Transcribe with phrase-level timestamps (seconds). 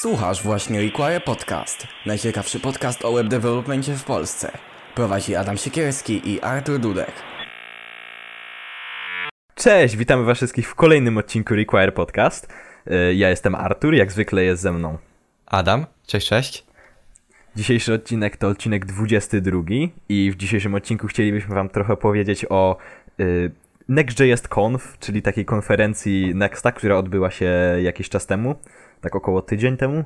[0.00, 1.86] Słuchasz właśnie Require Podcast.
[2.06, 4.52] Najciekawszy podcast o web developmentie w Polsce.
[4.94, 7.12] Prowadzi Adam Siekierski i Artur Dudek.
[9.54, 12.48] Cześć, witamy was wszystkich w kolejnym odcinku Require Podcast.
[12.86, 14.98] E, Ja jestem Artur, jak zwykle jest ze mną.
[15.46, 16.66] Adam, cześć, cześć.
[17.56, 19.62] Dzisiejszy odcinek to odcinek 22
[20.08, 22.76] i w dzisiejszym odcinku chcielibyśmy wam trochę powiedzieć o
[23.20, 23.50] y,
[23.88, 27.50] Next.js Conf, czyli takiej konferencji Nexta, która odbyła się
[27.82, 28.54] jakiś czas temu,
[29.00, 30.04] tak około tydzień temu.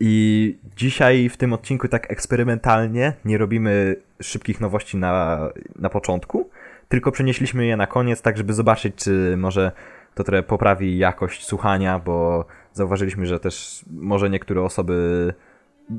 [0.00, 5.40] I dzisiaj w tym odcinku tak eksperymentalnie nie robimy szybkich nowości na,
[5.76, 6.50] na początku,
[6.88, 9.72] tylko przenieśliśmy je na koniec, tak żeby zobaczyć, czy może
[10.14, 15.34] to trochę poprawi jakość słuchania, bo zauważyliśmy, że też może niektóre osoby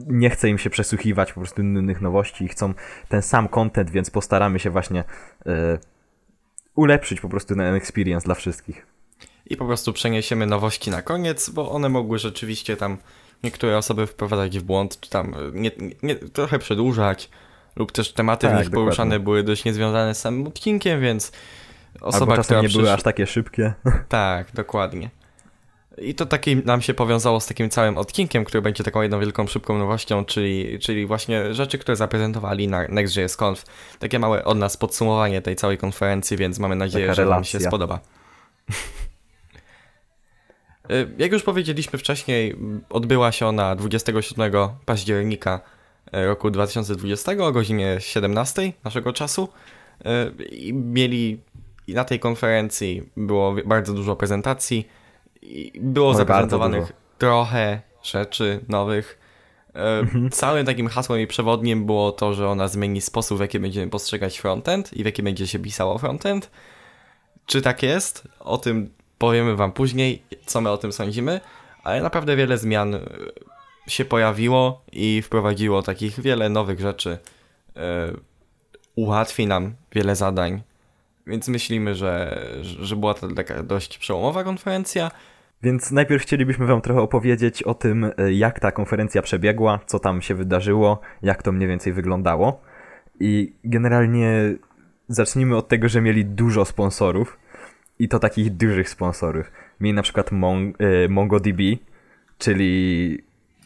[0.07, 2.73] nie chce im się przesłuchiwać po prostu innych nowości i chcą
[3.09, 5.03] ten sam content, więc postaramy się właśnie
[5.45, 5.77] e,
[6.75, 8.87] ulepszyć po prostu ten experience dla wszystkich.
[9.51, 12.97] I po prostu przeniesiemy nowości na koniec, bo one mogły rzeczywiście tam
[13.43, 15.71] niektóre osoby wprowadzać w błąd, czy tam nie,
[16.03, 17.29] nie, trochę przedłużać,
[17.75, 18.85] lub też tematy Tak, w nich dokładnie.
[18.85, 21.31] poruszane były dość niezwiązane z samym odcinkiem, więc
[22.01, 23.73] osoba, Albo która nie były przysz- aż takie szybkie.
[24.09, 25.09] Tak, dokładnie.
[25.97, 29.47] I to taki nam się powiązało z takim całym odcinkiem, który będzie taką jedną wielką,
[29.47, 33.63] szybką nowością, czyli, czyli właśnie rzeczy, które zaprezentowali na Next.js Conf.
[33.99, 37.59] Takie małe od nas podsumowanie tej całej konferencji, więc mamy nadzieję, Taka że Wam relacja.
[37.59, 37.99] się spodoba.
[40.91, 42.55] Y, Jak już powiedzieliśmy wcześniej,
[42.89, 44.51] odbyła się ona 27
[44.85, 45.59] października
[46.15, 49.49] y, roku 2020 o godzinie 17 naszego czasu.
[50.39, 51.39] Y, I mieli
[51.87, 54.87] i na tej konferencji było bardzo dużo prezentacji
[55.41, 56.93] i było bardzo zaprezentowanych dużo.
[57.17, 59.19] trochę rzeczy nowych.
[60.25, 63.91] Y, Całym takim hasłem i przewodnim było to, że ona zmieni sposób, w jaki będziemy
[63.91, 66.51] postrzegać frontend i w jaki będzie się pisało frontend.
[67.45, 68.27] Czy tak jest?
[68.39, 68.89] O tym
[69.21, 71.41] powiemy wam później, co my o tym sądzimy,
[71.83, 73.01] ale naprawdę wiele zmian y,
[73.87, 77.17] się pojawiło i wprowadziło takich wiele nowych rzeczy.
[77.77, 77.81] Y,
[78.95, 80.61] Ułatwi nam wiele zadań,
[81.27, 85.11] więc myślimy, że, że była to taka dość przełomowa konferencja.
[85.63, 90.21] Więc najpierw chcielibyśmy wam trochę opowiedzieć o tym, e, jak ta konferencja przebiegła, co tam
[90.21, 92.61] się wydarzyło, jak to mniej więcej wyglądało.
[93.19, 94.55] I generalnie
[95.07, 97.37] zacznijmy od tego, że mieli dużo sponsorów
[98.03, 99.51] i to takich dużych sponsorów.
[99.79, 101.59] Mieli na przykład Mon e, MongoDB,
[102.37, 103.23] czyli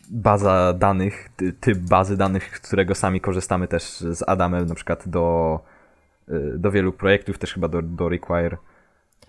[0.10, 5.08] baza danych, ty- typ bazy danych, z którego sami korzystamy też z Adamem na przykład
[5.10, 5.60] do,
[6.30, 8.58] e, do wielu projektów, też chyba do, do Require.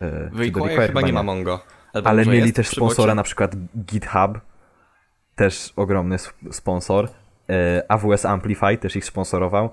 [0.00, 1.60] e, W czy do Require chyba nie ma Mongo.
[2.04, 4.40] Ale mieli też sponsora, na przykład GitHub,
[5.34, 7.08] też ogromny sp- sponsor.
[7.88, 9.70] AWS Amplify też ich sponsorował.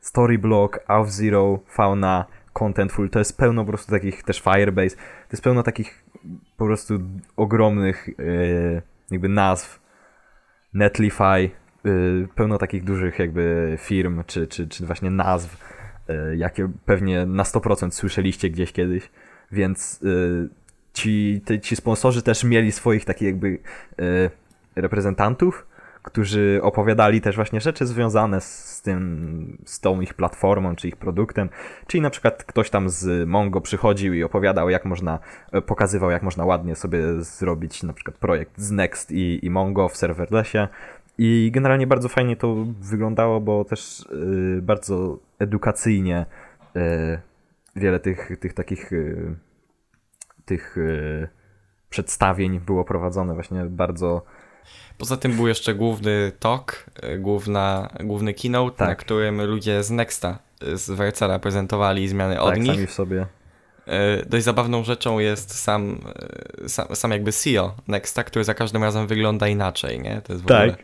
[0.00, 2.24] Storyblock, AuthZero, Fauna,
[2.56, 6.04] Contentful, to jest pełno po prostu takich, też Firebase, to jest pełno takich
[6.56, 6.98] po prostu
[7.36, 9.80] ogromnych e, jakby nazw.
[10.74, 11.48] Netlify, e,
[12.34, 15.56] pełno takich dużych jakby firm, czy, czy, czy właśnie nazw,
[16.08, 19.10] e, jakie pewnie na 100% słyszeliście gdzieś kiedyś.
[19.52, 20.00] Więc
[20.92, 23.58] ci, te, ci sponsorzy też mieli swoich takich jakby
[24.76, 25.66] reprezentantów,
[26.06, 31.48] którzy opowiadali też właśnie rzeczy związane z tym, z tą ich platformą, czy ich produktem.
[31.86, 35.18] Czyli na przykład ktoś tam z Mongo przychodził i opowiadał, jak można,
[35.52, 39.88] e, pokazywał, jak można ładnie sobie zrobić na przykład projekt z Next i, i Mongo
[39.88, 40.58] w serverlessie.
[41.18, 46.26] I generalnie bardzo fajnie to wyglądało, bo też y, bardzo edukacyjnie
[46.76, 46.80] y,
[47.76, 48.90] wiele tych, tych takich
[50.44, 50.76] tych
[51.90, 54.22] przedstawień było prowadzone właśnie bardzo
[54.98, 58.88] Poza tym był jeszcze główny talk, y, główna, główny keynote, Tak.
[58.88, 62.74] na którym ludzie z Nexta, y, z Vercela prezentowali zmiany od tak nich.
[62.74, 63.26] sami w sobie.
[64.22, 65.98] Y, Dość zabawną rzeczą jest sam,
[66.66, 70.20] sam, sam jakby CEO Nexta, który za każdym razem wygląda inaczej, nie?
[70.24, 70.76] To jest w ogóle...
[70.76, 70.82] Tak.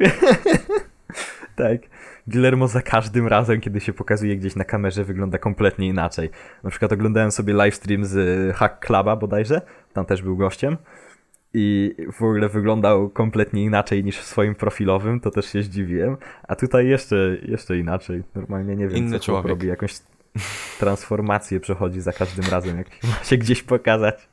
[1.57, 1.79] tak.
[2.27, 6.31] Guillermo za każdym razem, kiedy się pokazuje gdzieś na kamerze, wygląda kompletnie inaczej.
[6.65, 8.17] Na przykład oglądałem sobie livestream z
[8.57, 9.61] Hack Cluba bodajże,
[9.93, 10.77] tam też był gościem
[11.55, 16.17] i w ogóle wyglądał kompletnie inaczej niż w swoim profilowym, to też się zdziwiłem.
[16.49, 18.23] A tutaj jeszcze, jeszcze inaczej.
[18.35, 19.47] Normalnie nie wiem, Inny co człowiek.
[19.47, 19.95] robi, jakąś
[20.79, 24.29] transformację przechodzi za każdym razem, jak ma się gdzieś pokazać.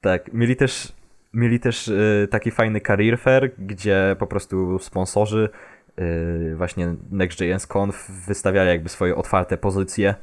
[0.00, 0.92] Tak, mieli też,
[1.34, 5.48] mieli też y, taki fajny career fair, gdzie po prostu sponsorzy
[5.98, 10.14] y, właśnie Next.js Conf wystawiali jakby swoje otwarte pozycje,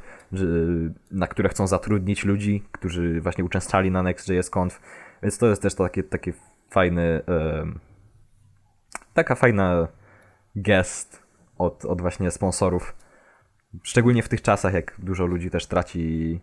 [1.12, 4.80] na które chcą zatrudnić ludzi, którzy właśnie uczęszczali na Next.js Conf,
[5.26, 6.34] więc to jest też takie, takie
[6.70, 7.22] fajny
[9.14, 9.88] taka fajna
[10.56, 11.24] gest
[11.58, 12.96] od, od właśnie sponsorów.
[13.84, 16.40] Szczególnie w tych czasach, jak dużo ludzi też traci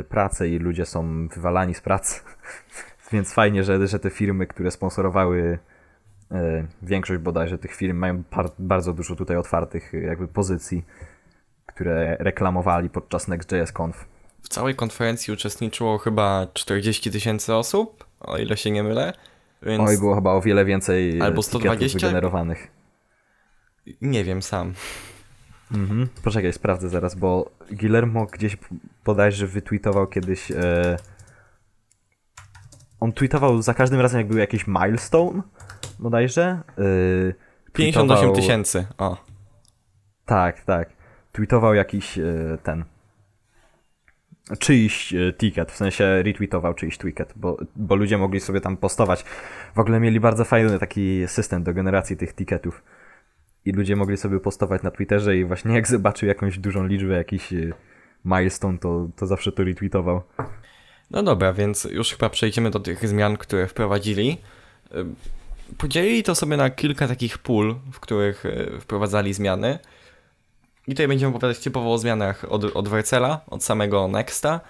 [0.00, 2.20] y, pracę i ludzie są wywalani z pracy.
[3.12, 5.58] Więc fajnie, że, że te firmy, które sponsorowały
[6.30, 8.22] e, większość bodajże tych firm, mają
[8.58, 10.84] bardzo dużo tutaj otwartych e, jakby pozycji,
[11.66, 14.11] które reklamowali podczas Next.js Conf.
[14.42, 19.12] W całej konferencji uczestniczyło chyba 40 tysięcy osób, o ile się nie mylę.
[19.62, 21.98] Więc Oj, było chyba o wiele więcej Albo ticketów 120?
[21.98, 22.68] wygenerowanych.
[24.00, 24.74] nie wiem sam.
[25.74, 26.08] Mhm.
[26.24, 28.56] Poczekaj, sprawdzę zaraz, bo Guillermo gdzieś
[29.04, 30.50] bodajże wytweetował kiedyś.
[30.50, 30.96] E...
[33.00, 35.42] On tweetował za każdym razem, jak był jakiś milestone,
[35.98, 36.42] bodajże.
[36.78, 37.72] E...
[37.72, 39.16] 58 tweetował- tysięcy, o.
[40.26, 40.90] Tak, tak.
[41.32, 42.24] Tweetował jakiś e,
[42.62, 42.84] ten.
[44.58, 49.24] Czyjś e, ticket, w sensie retweetował czyjś ticket, bo, bo ludzie mogli sobie tam postować.
[49.74, 52.82] W ogóle mieli bardzo fajny taki system do generacji tych ticketów.
[53.64, 57.52] I ludzie mogli sobie postować na Twitterze i właśnie jak zobaczył jakąś dużą liczbę, jakiś
[57.52, 57.72] e,
[58.24, 60.22] milestone, to, to zawsze to retweetował.
[61.10, 64.38] No dobra, więc już chyba przejdziemy do tych zmian, które wprowadzili.
[64.94, 65.16] Ym,
[65.78, 69.78] Podzielili to sobie na kilka takich pól, w których e, wprowadzali zmiany.
[70.86, 74.60] I tutaj będziemy opowiadać typowo o zmianach od, od Wercela, od samego Nexta.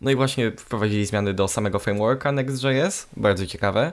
[0.00, 3.92] No i właśnie wprowadzili zmiany do samego frameworka Next.js, bardzo ciekawe.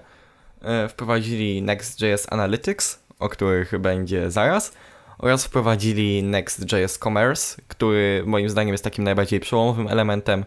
[0.61, 4.73] E, Wprowadzili Next.js Analytics, o których będzie zaraz.
[5.17, 10.45] Oraz wprowadzili Next.js Commerce, który moim zdaniem jest takim najbardziej przełomowym elementem,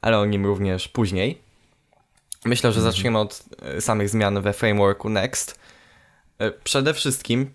[0.00, 1.40] ale o nim również później.
[2.44, 5.60] Myślę, że zaczniemy od e, samych zmian we frameworku Next.
[6.38, 7.50] E, Przede wszystkim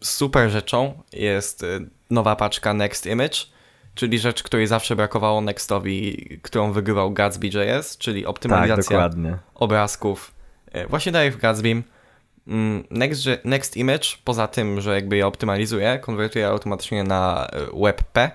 [0.00, 1.66] super rzeczą jest e,
[2.10, 3.36] nowa paczka Next Image,
[3.94, 9.38] czyli rzecz, której zawsze brakowało Nextowi, którą wygrywał Gatsby.js, czyli Tak, optymalizacja dokładnie.
[9.54, 10.34] obrazków.
[10.72, 11.82] E, Właśnie daje w Gatsbym.
[12.46, 18.30] Mm, Next, Next Image, poza tym, że jakby je optymalizuje, konwertuje automatycznie na e, WebP.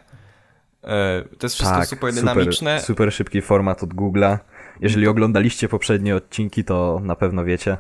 [1.40, 2.80] To jest wszystko tak, super dynamiczne.
[2.80, 4.38] Super, super szybki format od Google'a.
[4.80, 7.78] Jeżeli oglądaliście poprzednie odcinki, to na pewno wiecie.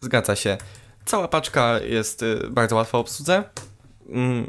[0.00, 0.58] Zgadza się.
[1.04, 3.44] Cała paczka jest y, bardzo łatwa w obsłudze.
[4.08, 4.46] Mm,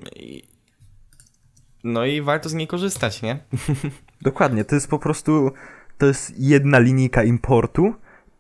[1.84, 3.40] No i warto z niej korzystać, nie?
[4.22, 5.52] Dokładnie, to jest po prostu,
[5.98, 7.94] to jest jedna linijka importu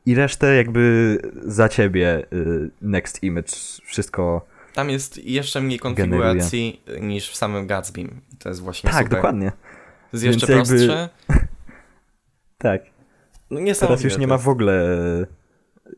[0.05, 3.51] i resztę jakby za ciebie y, next image,
[3.85, 8.21] wszystko, Tam jest jeszcze mniej konfiguracji y, niż w samym Gatsbym.
[8.39, 9.17] To jest właśnie tak, super.
[9.17, 11.09] dokładnie, To jest jeszcze Więc jakby- prostsze.
[12.57, 12.81] tak.
[13.51, 14.87] No Teraz już nie ma w ogóle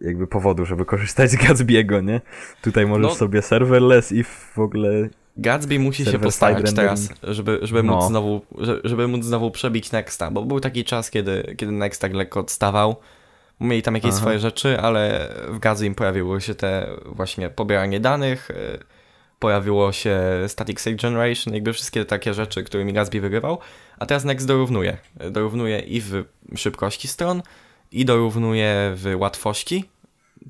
[0.01, 2.22] jakby powodu, żeby korzystać z Gatsby'ego, nie?
[2.62, 3.16] Tutaj możesz No.
[3.16, 7.95] sobie serverless i w ogóle, Gatsby musi się postarać teraz, żeby, żeby, No.
[7.95, 12.01] móc znowu, że- żeby móc znowu przebić Nexta, bo był taki czas, kiedy, kiedy Next
[12.01, 12.95] tak lekko odstawał.
[13.62, 14.19] Mieli tam jakieś Aha.
[14.19, 18.56] swoje rzeczy, ale w Gatsbym pojawiło się te właśnie pobieranie danych, y,
[19.39, 23.60] pojawiło się Static State Generation, jakby wszystkie takie rzeczy, którymi Gatsby wygrywał,
[24.00, 24.98] a teraz Next dorównuje.
[25.31, 26.24] Dorównuje i w
[26.56, 27.42] szybkości stron,
[27.92, 29.89] i dorównuje w łatwości,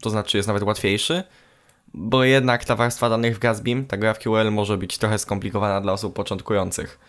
[0.01, 1.23] to znaczy jest nawet łatwiejszy,
[1.93, 6.15] bo jednak ta warstwa danych w Gatsbym, ta GraphQL może być trochę skomplikowana dla osób
[6.15, 6.99] początkujących.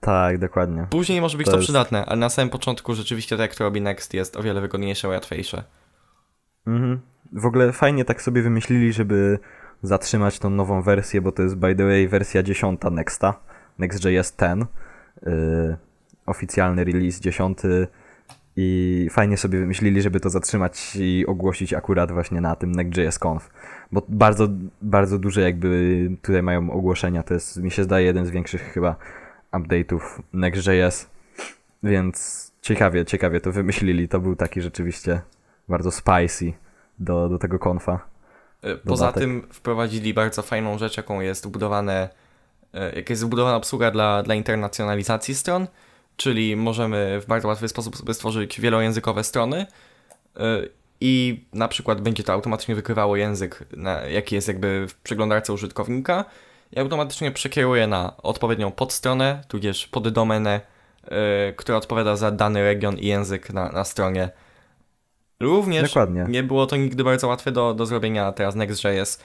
[0.00, 0.86] tak, dokładnie.
[0.90, 3.64] Później może być To to, jest- przydatne, ale na samym początku rzeczywiście to, jak to
[3.64, 5.64] robi Next, jest o wiele wygodniejsze, łatwiejsze.
[6.66, 7.00] Mhm.
[7.32, 9.38] W ogóle fajnie tak sobie wymyślili, żeby
[9.82, 13.34] zatrzymać tą nową wersję, bo to jest by the way wersja 10 Nexta,
[13.78, 14.66] Next.js 10,
[15.22, 15.76] yy,
[16.26, 17.58] oficjalny release 10
[18.62, 23.50] i fajnie sobie wymyślili, żeby to zatrzymać i ogłosić akurat właśnie na tym Next.js Conf,
[23.92, 24.48] bo bardzo,
[24.82, 28.96] bardzo duże jakby tutaj mają ogłoszenia, to jest mi się zdaje jeden z większych chyba
[29.52, 30.00] update'ów
[30.32, 31.10] Next.js,
[31.82, 35.20] więc ciekawie, ciekawie to wymyślili, to był taki rzeczywiście
[35.68, 36.52] bardzo spicy
[36.98, 38.00] do, do tego konfa.
[38.62, 39.22] E, Poza Dodatek.
[39.22, 42.08] tym wprowadzili bardzo fajną rzecz, jaką jest wbudowane,
[42.74, 45.66] e, jak jest wbudowana obsługa dla, dla internacjonalizacji stron,
[46.20, 49.66] czyli możemy w bardzo łatwy sposób sobie stworzyć wielojęzykowe strony
[50.36, 50.42] e,
[51.00, 53.64] i na przykład będzie to automatycznie wykrywało język,
[54.10, 56.24] jaki jest jakby w przeglądarce użytkownika
[56.72, 60.60] i automatycznie przekieruje na odpowiednią podstronę, tudzież poddomenę,
[61.04, 64.30] e, która odpowiada za dany region i język na, na stronie.
[65.40, 66.26] Również Dokładnie.
[66.28, 69.20] nie było to nigdy bardzo łatwe do, do zrobienia, teraz Next.js,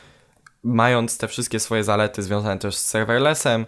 [0.64, 3.66] mając te wszystkie swoje zalety związane też z serverlessem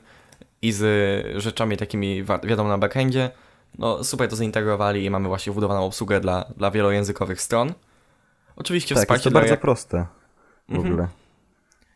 [0.62, 3.32] i z rzeczami takimi wiadomo na backendzie,
[3.78, 7.74] no super to zintegrowali i mamy właśnie wbudowaną obsługę dla, dla wielojęzykowych stron.
[8.56, 9.62] Oczywiście Tak, jest wsparcie to dla bardzo jak...
[9.62, 10.06] proste
[10.70, 10.94] w Mhm.
[10.94, 11.08] ogóle.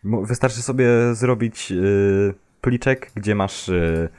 [0.03, 4.09] Wystarczy sobie zrobić y, pliczek, gdzie masz y,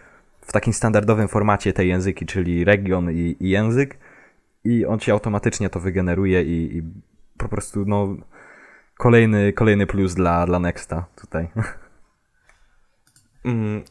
[0.40, 3.98] w takim standardowym formacie te języki, czyli region i, i język
[4.64, 6.82] i on ci automatycznie to wygeneruje i, i
[7.38, 8.16] po prostu no
[8.98, 11.48] kolejny, kolejny plus dla, dla Nexta tutaj.
[13.44, 13.82] Mm,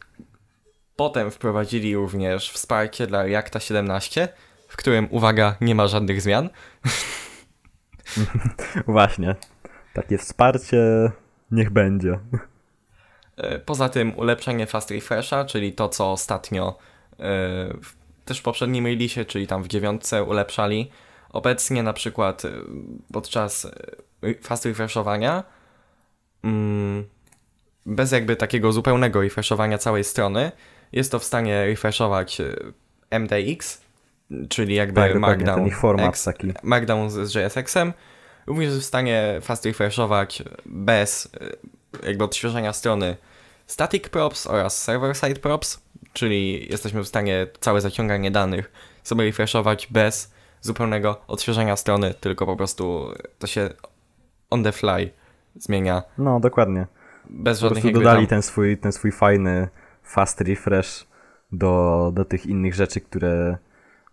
[1.01, 4.27] Potem wprowadzili również wsparcie dla Reacta 17,
[4.67, 6.49] w którym, uwaga, nie ma żadnych zmian.
[8.87, 9.35] Właśnie.
[9.93, 11.11] Takie wsparcie
[11.51, 12.19] niech będzie.
[13.37, 16.77] E, Poza tym ulepszenie Fast Refresha, czyli to, co ostatnio
[17.81, 20.91] w- też w poprzednim releasie, czyli tam w dziewiątce ulepszali.
[21.29, 22.49] Obecnie na przykład e,
[23.13, 23.67] podczas
[24.41, 25.43] Fast Refreshowania
[26.43, 27.05] mm,
[27.85, 30.51] bez jakby takiego zupełnego refreshowania całej strony
[30.93, 33.81] jest to w stanie refreshować e, MDX,
[34.49, 36.53] czyli jakby Tak, Markdown format X, taki.
[36.63, 37.93] Markdown z JSX-em.
[38.47, 41.29] Również jest w stanie fast refreshować bez
[42.01, 43.17] e, jakby odświeżania strony
[43.67, 45.81] static props oraz server side props,
[46.13, 48.71] czyli jesteśmy w stanie całe zaciąganie danych
[49.03, 53.69] sobie refreshować bez zupełnego odświeżania strony, tylko po prostu to się
[54.49, 55.09] on the fly
[55.55, 56.87] zmienia No, dokładnie.
[57.29, 58.27] bez Po żadnych prostu dodali tam...
[58.27, 59.67] ten swój, ten swój fajny
[60.03, 61.07] fast refresh
[61.51, 63.57] do, do tych innych rzeczy, które...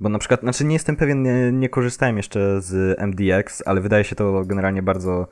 [0.00, 4.04] Bo na przykład, znaczy nie jestem pewien, nie, nie korzystałem jeszcze z MDX, ale wydaje
[4.04, 5.26] się to generalnie bardzo,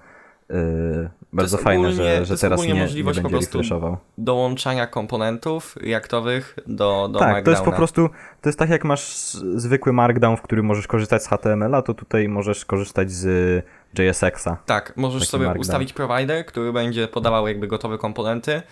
[0.50, 3.96] yy, bardzo fajne, ogólnie- że, że teraz nie, nie możliwość będzie po prostu refreshował.
[4.18, 8.08] dołączania komponentów reaktowych do, do Tak, to jest po prostu,
[8.40, 12.28] to jest tak jak masz zwykły Markdown, w którym możesz korzystać z HTML-a, to tutaj
[12.28, 13.64] możesz korzystać z
[13.98, 14.56] JSX-a.
[14.66, 15.60] Tak, możesz Taki sobie markdown.
[15.60, 18.62] ustawić provider, który będzie podawał jakby gotowe komponenty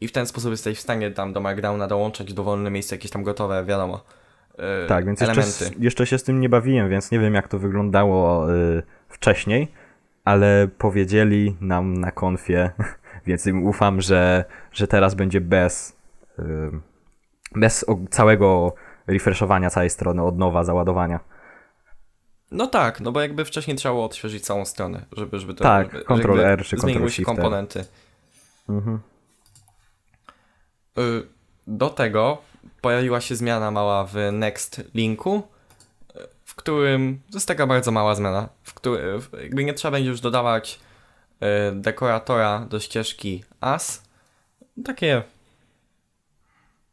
[0.00, 3.22] i w ten sposób jesteś w stanie tam do Markdowna dołączać dowolne miejsce jakieś tam
[3.22, 4.04] gotowe, wiadomo,
[4.58, 5.64] yy, Tak, więc jeszcze, elementy.
[5.64, 9.68] s- jeszcze się z tym nie bawiłem, więc nie wiem jak to wyglądało y, wcześniej,
[10.24, 12.70] ale powiedzieli nam na konfie,
[13.26, 15.96] więc im ufam, że, że teraz będzie bez,
[16.38, 16.42] y,
[17.54, 18.74] bez całego
[19.06, 21.20] refreshowania całej strony, od nowa, załadowania.
[22.50, 25.92] No tak, no bo jakby wcześniej trzeba było odświeżyć całą stronę, żeby, żeby to Tak,
[25.92, 27.36] żeby, Ctrl jakby R czy Ctrl zmieniły się Shift R.
[27.36, 27.84] komponenty.
[28.68, 28.98] Mhm.
[30.98, 31.26] Y,
[31.66, 32.38] Do tego
[32.80, 35.42] pojawiła się zmiana mała w Next Linku,
[36.16, 40.10] y, w którym to jest taka bardzo mała zmiana, w którym jakby nie trzeba będzie
[40.10, 40.80] już dodawać
[41.42, 44.02] y, dekoratora do ścieżki as.
[44.84, 45.22] Takie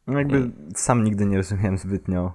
[0.06, 2.32] No jakby sam nigdy nie rozumiałem zbytnio.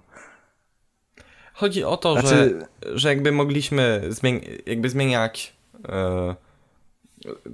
[1.54, 5.54] Chodzi o to, Znaczy- że, że jakby mogliśmy zmień, jakby zmieniać
[5.90, 6.36] e,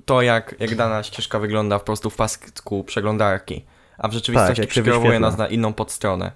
[0.06, 3.66] to, jak, jak dana ścieżka wygląda po prostu w pasku przeglądarki,
[3.98, 6.32] a w rzeczywistości Tak, przekierowuje nas na inną podstronę.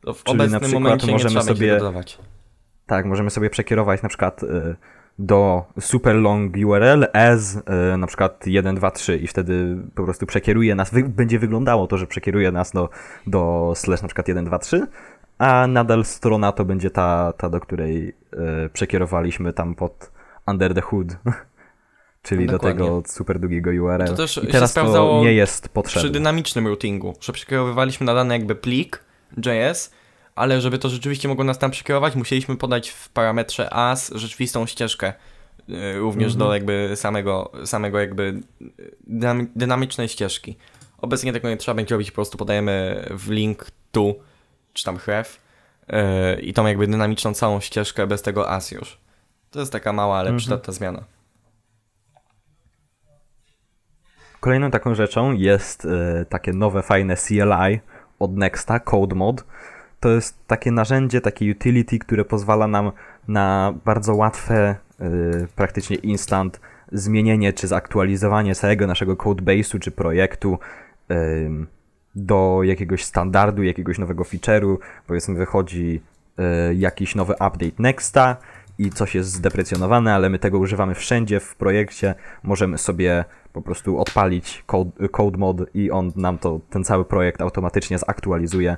[0.00, 2.18] To w Czyli na obecnym przykład momencie nie możemy trzeba będzie sobie- dodawać.
[2.86, 4.76] Tak, możemy sobie przekierować na przykład y,
[5.18, 7.56] do super long URL as
[7.94, 11.86] y, na przykład 1, 2, 3 i wtedy po prostu przekieruje nas, wy, będzie wyglądało
[11.86, 12.88] to, że przekieruje nas do,
[13.26, 14.86] do slash na przykład 1, 2, 3,
[15.38, 20.10] a nadal strona to będzie ta, ta do której y, przekierowaliśmy tam pod
[20.46, 21.06] under the hood.
[22.22, 22.78] Czyli Dokładnie.
[22.78, 24.04] do tego super długiego URL.
[24.06, 26.10] To też I się teraz to sprawdzało nie jest Przy potrzebne.
[26.10, 29.04] dynamicznym routingu, że przekierowywaliśmy na dany jakby plik
[29.36, 29.90] JS,
[30.34, 35.12] ale żeby to rzeczywiście mogło nas tam przekierować, musieliśmy podać w parametrze as rzeczywistą ścieżkę
[35.68, 36.48] y, również Mhm.
[36.48, 38.40] do jakby samego, samego jakby
[39.10, 40.56] dynami- dynamicznej ścieżki.
[40.98, 44.14] Obecnie tego nie trzeba będzie robić, po prostu podajemy w link tu,
[44.72, 45.40] czy tam href
[46.36, 48.98] y, i tą jakby dynamiczną całą ścieżkę bez tego as już.
[49.50, 50.38] To jest taka mała, ale Mhm.
[50.38, 51.04] przydatna zmiana.
[54.40, 57.80] Kolejną taką rzeczą jest e, takie nowe, fajne CLI
[58.18, 59.44] od Nexta, CodeMod.
[60.00, 62.92] To jest takie narzędzie, takie utility, które pozwala nam
[63.28, 65.06] na bardzo łatwe, e,
[65.56, 66.60] praktycznie instant
[66.92, 70.58] zmienienie czy zaktualizowanie całego naszego codebase'u czy projektu
[72.14, 74.76] do jakiegoś standardu, jakiegoś nowego feature'u.
[75.06, 76.00] Powiedzmy wychodzi
[76.38, 78.36] e, jakiś nowy update Nexta
[78.78, 82.14] i coś jest zdeprecjonowane, ale my tego używamy wszędzie w projekcie.
[82.42, 87.40] Możemy sobie po prostu odpalić code, code mod i on nam to, ten cały projekt
[87.40, 88.76] automatycznie zaktualizuje.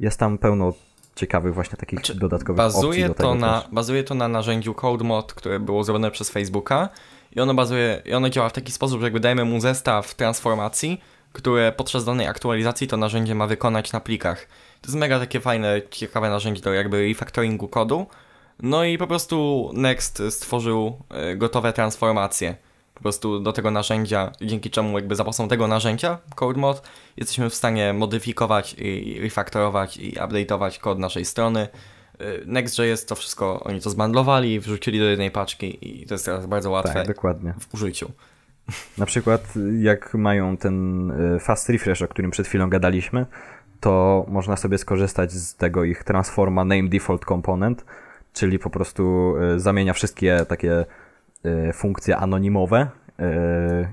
[0.00, 0.72] Jest tam pełno
[1.14, 3.70] ciekawych właśnie takich Znaczy, dodatkowych opcji Bazuje do to, tego na, też.
[3.70, 6.88] bazuje to na narzędziu CodeMod, które było zrobione przez Facebooka
[7.36, 11.00] i ono bazuje, i ono działa w taki sposób, że jakby dajemy mu zestaw transformacji,
[11.32, 14.46] które podczas danej aktualizacji to narzędzie ma wykonać na plikach.
[14.80, 18.06] To jest mega takie fajne, ciekawe narzędzie do jakby refactoringu kodu.
[18.62, 22.56] No i po prostu Next stworzył e, gotowe transformacje
[22.94, 26.82] po prostu do tego narzędzia, dzięki czemu jakby za pomocą tego narzędzia, CodeMod,
[27.16, 31.68] jesteśmy w stanie modyfikować i refaktorować i update'ować kod naszej strony.
[32.20, 36.46] Y, Next.js to wszystko, oni to zbandlowali, wrzucili do jednej paczki i to jest teraz
[36.46, 37.54] bardzo łatwe Tak, dokładnie.
[37.60, 38.10] w użyciu.
[38.98, 43.26] Na przykład jak mają ten y, fast refresh, o którym przed chwilą gadaliśmy,
[43.80, 47.84] to można sobie skorzystać z tego ich transforma name default component,
[48.32, 50.84] czyli po prostu y, zamienia wszystkie takie
[51.46, 52.88] y, funkcje anonimowe,
[53.20, 53.24] y,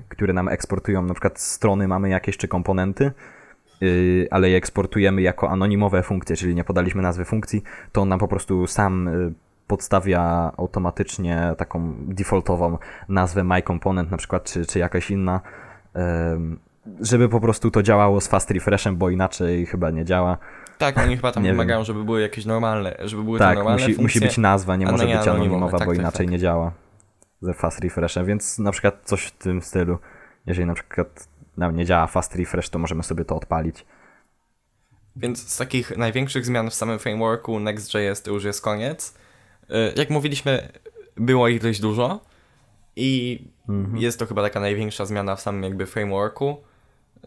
[0.08, 3.12] które nam eksportują, na przykład strony mamy jakieś czy komponenty,
[4.30, 8.28] ale je eksportujemy jako anonimowe funkcje, czyli nie podaliśmy nazwy funkcji, to on nam po
[8.28, 9.10] prostu sam
[9.66, 12.78] podstawia automatycznie taką defaultową
[13.08, 15.40] nazwę My Component na przykład, czy, czy jakaś inna,
[17.00, 20.38] żeby po prostu to działało z fast refreshem, bo inaczej chyba nie działa.
[20.80, 23.88] Tak, oni chyba tam Nie wymagają, żeby były jakieś normalne, żeby były te Tak, normalne
[23.88, 25.48] musi, musi być nazwa, nie a może nie być anonimowe.
[25.56, 26.32] anonimowa, Tak, bo tak, inaczej tak.
[26.32, 26.72] nie działa
[27.42, 29.98] ze fast refreshem, więc na przykład coś w tym stylu.
[30.46, 33.84] Jeżeli na przykład nam nie działa fast refresh, to możemy sobie to odpalić.
[35.16, 39.14] Więc z takich największych zmian w samym frameworku Next.js to już jest koniec.
[39.70, 40.68] Y, Jak mówiliśmy,
[41.16, 42.20] było ich dość dużo
[42.96, 43.96] i Mhm.
[43.98, 46.56] jest to chyba taka największa zmiana w samym jakby frameworku.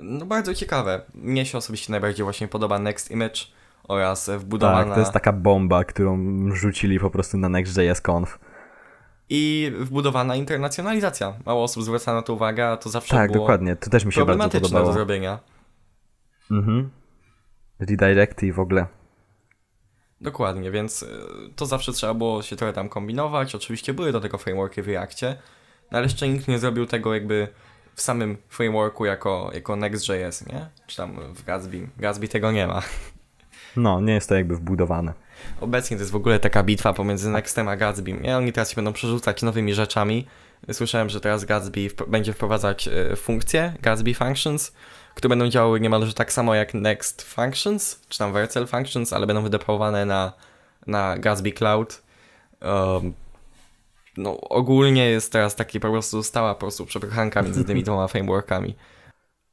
[0.02, 1.02] No bardzo ciekawe.
[1.14, 3.40] Mnie się osobiście najbardziej właśnie podoba Next Image
[3.88, 6.18] oraz wbudowana Tak, to jest taka bomba, którą
[6.54, 8.40] rzucili po prostu na Next.js Conf.
[9.30, 11.34] i wbudowana internacjonalizacja.
[11.46, 13.76] Mało osób zwraca na to uwagę, a to zawsze Tak, było dokładnie.
[13.76, 14.94] To też mi się bardzo problematyczne do podobało.
[14.94, 15.40] zrobienia.
[16.52, 16.90] Mhm.
[17.80, 18.86] Redirecty i w ogóle.
[20.22, 21.08] Dokładnie, więc y,
[21.56, 23.56] to zawsze trzeba było się trochę tam kombinować.
[23.56, 25.36] Oczywiście były do tego frameworki w Reactie,
[25.92, 27.48] no ale jeszcze nikt nie zrobił tego jakby
[27.96, 30.70] w samym frameworku jako, jako Next.js, nie?
[30.88, 31.88] Czy tam w Gatsby.
[31.98, 32.82] Gatsby tego nie ma.
[33.76, 35.14] No, nie jest to jakby wbudowane.
[35.62, 38.14] Obecnie to jest w ogóle taka bitwa pomiędzy Nextem a Gatsby.
[38.14, 38.38] Nie?
[38.38, 40.28] Oni teraz się będą przerzucać nowymi rzeczami.
[40.72, 44.74] Słyszałem, że teraz Gatsby będzie wprowadzać e, funkcje Gatsby Functions,
[45.16, 49.44] które będą działały niemalże tak samo jak Next Functions, czy tam Vercel Functions, ale będą
[49.44, 50.34] wydeployowane na,
[50.88, 52.02] na Gatsby Cloud.
[52.62, 53.14] Um,
[54.18, 58.76] no, ogólnie jest teraz taki po prostu stała po prostu przepychanka między tymi dwoma frameworkami.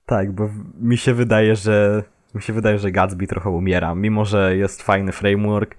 [0.07, 0.51] Tak, bo
[0.81, 2.03] mi się wydaje, że
[2.35, 3.95] mi się wydaje, że Gatsby trochę umiera.
[3.95, 5.77] Mimo, że jest fajny framework,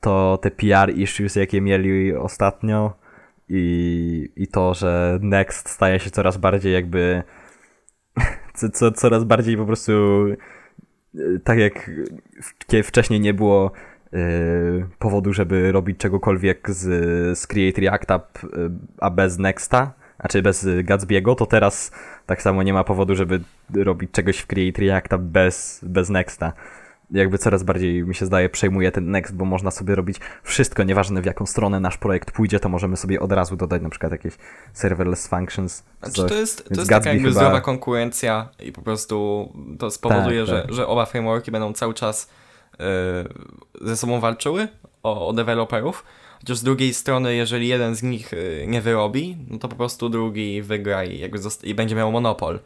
[0.00, 2.94] to te PR issues, jakie mieli ostatnio
[3.48, 7.22] i, i to, że Next staje się coraz bardziej jakby
[8.54, 9.92] co, co, coraz bardziej po prostu
[11.14, 11.90] y, tak jak
[12.84, 13.70] wcześniej nie było
[14.98, 18.48] powodu, żeby robić czegokolwiek z, z Create React App, y,
[19.00, 21.90] a bez Nexta, znaczy bez y, Gatsby'ego, to teraz
[22.26, 23.40] tak samo nie ma powodu, żeby
[23.74, 26.52] robić czegoś w Create React App bez, bez Nexta.
[27.10, 31.22] Jakby coraz bardziej mi się zdaje przejmuje ten Next, bo można sobie robić wszystko, nieważne
[31.22, 34.34] w jaką stronę nasz projekt pójdzie, to możemy sobie od razu dodać na przykład jakieś
[34.72, 35.82] serverless functions.
[36.04, 39.48] czy Znaczy, to jest, to Więc jest taka jakby chyba- zdrowa konkurencja i po prostu
[39.78, 40.72] to spowoduje, Tak, że, tak.
[40.72, 42.30] że oba frameworki będą cały czas
[43.80, 44.68] ze sobą walczyły
[45.02, 46.04] o, o deweloperów.
[46.40, 50.08] Chociaż z drugiej strony, jeżeli jeden z nich e, nie wyrobi, no to po prostu
[50.08, 52.58] drugi wygra i, jakby i będzie miał monopol.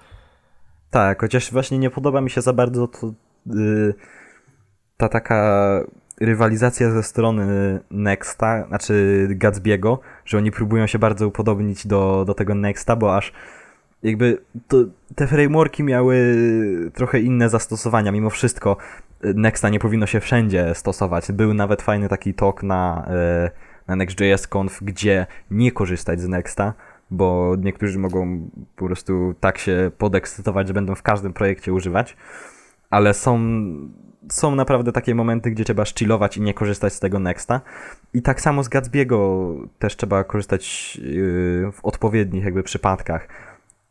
[0.90, 3.12] Tak, chociaż właśnie nie podoba mi się za bardzo to,
[3.56, 3.94] y,
[4.96, 5.80] ta taka
[6.20, 12.54] rywalizacja ze strony Nexta, znaczy Gatsby'ego, że oni próbują się bardzo upodobnić do, do tego
[12.54, 13.32] Nexta, bo aż
[14.02, 14.76] jakby to,
[15.14, 16.36] te frameworki miały
[16.94, 18.12] trochę inne zastosowania.
[18.12, 18.76] Mimo wszystko
[19.22, 21.32] Nexta nie powinno się wszędzie stosować.
[21.32, 23.08] Był nawet fajny taki talk na,
[23.46, 23.50] y,
[23.86, 26.74] na Next.js Conf, gdzie nie korzystać z Nexta,
[27.10, 32.16] bo niektórzy mogą po prostu tak się podekscytować, że będą w każdym projekcie używać,
[32.90, 33.40] ale są,
[34.30, 37.60] są naprawdę takie momenty, gdzie trzeba chillować i nie korzystać z tego Nexta.
[38.14, 43.28] I tak samo z Gatsby'ego też trzeba korzystać yy, w odpowiednich jakby przypadkach.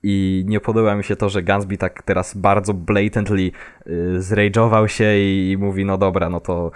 [0.04, 5.18] I nie podoba mi się to, że Gatsby tak teraz bardzo blatantly yy, zrage'ował się
[5.18, 6.72] i, i mówi, no dobra, no to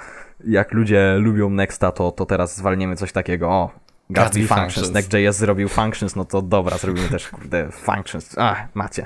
[0.47, 3.71] jak ludzie lubią Nexta, to, to teraz zwalniemy coś takiego, o,
[4.09, 4.91] Gatsby, Functions, Functions.
[4.93, 9.05] Next.js zrobił Functions, no to dobra, zrobimy też, kurde, Functions, a, macie.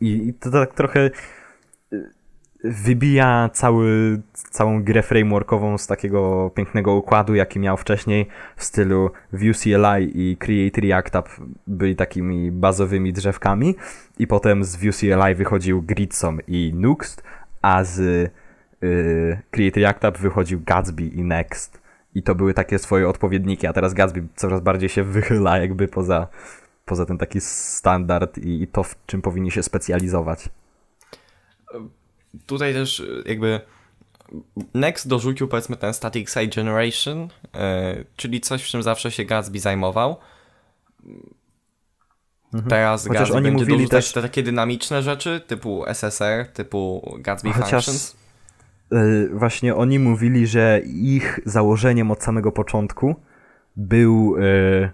[0.00, 1.10] I, i to tak trochę y,
[2.64, 9.54] wybija cały, całą grę frameworkową z takiego pięknego układu, jaki miał wcześniej w stylu Vue
[9.62, 11.28] CLI i Create React App
[11.66, 13.74] byli takimi bazowymi drzewkami
[14.18, 17.22] i potem z Vue CLI wychodził Gridsom i Nuxt,
[17.62, 17.98] a z
[18.82, 21.84] y, Create React App wychodził Gatsby i Next.
[22.14, 26.26] I to były takie swoje odpowiedniki, a teraz Gatsby coraz bardziej się wychyla jakby poza,
[26.84, 30.48] poza ten taki standard i, i to, w czym powinni się specjalizować.
[32.46, 33.60] Tutaj też y, jakby
[34.74, 39.60] Next dorzucił powiedzmy ten static site generation, e, czyli coś, w czym zawsze się Gatsby
[39.60, 40.16] zajmował.
[42.68, 47.52] Teraz Chociaż Gatsby oni będzie mówili też- te takie dynamiczne rzeczy typu SSR, typu Gatsby
[47.52, 48.16] Chociaż- Functions.
[48.92, 53.14] Y, właśnie oni mówili, że ich założeniem od samego początku
[53.76, 54.90] był, y,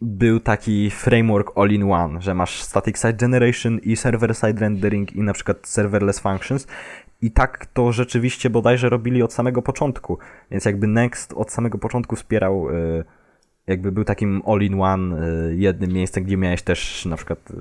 [0.00, 5.68] był taki framework all-in-one, że masz static site generation i server-side rendering i na przykład
[5.68, 6.66] serverless functions.
[7.22, 10.18] I tak to rzeczywiście bodajże robili od samego początku,
[10.50, 13.04] więc jakby Next od samego początku wspierał y,
[13.66, 17.54] jakby był takim all-in-one y, jednym miejscem, gdzie miałeś też na przykład y,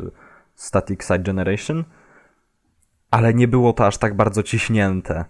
[0.56, 1.84] static site generation,
[3.12, 5.26] ale nie było to aż tak bardzo ciśnięte.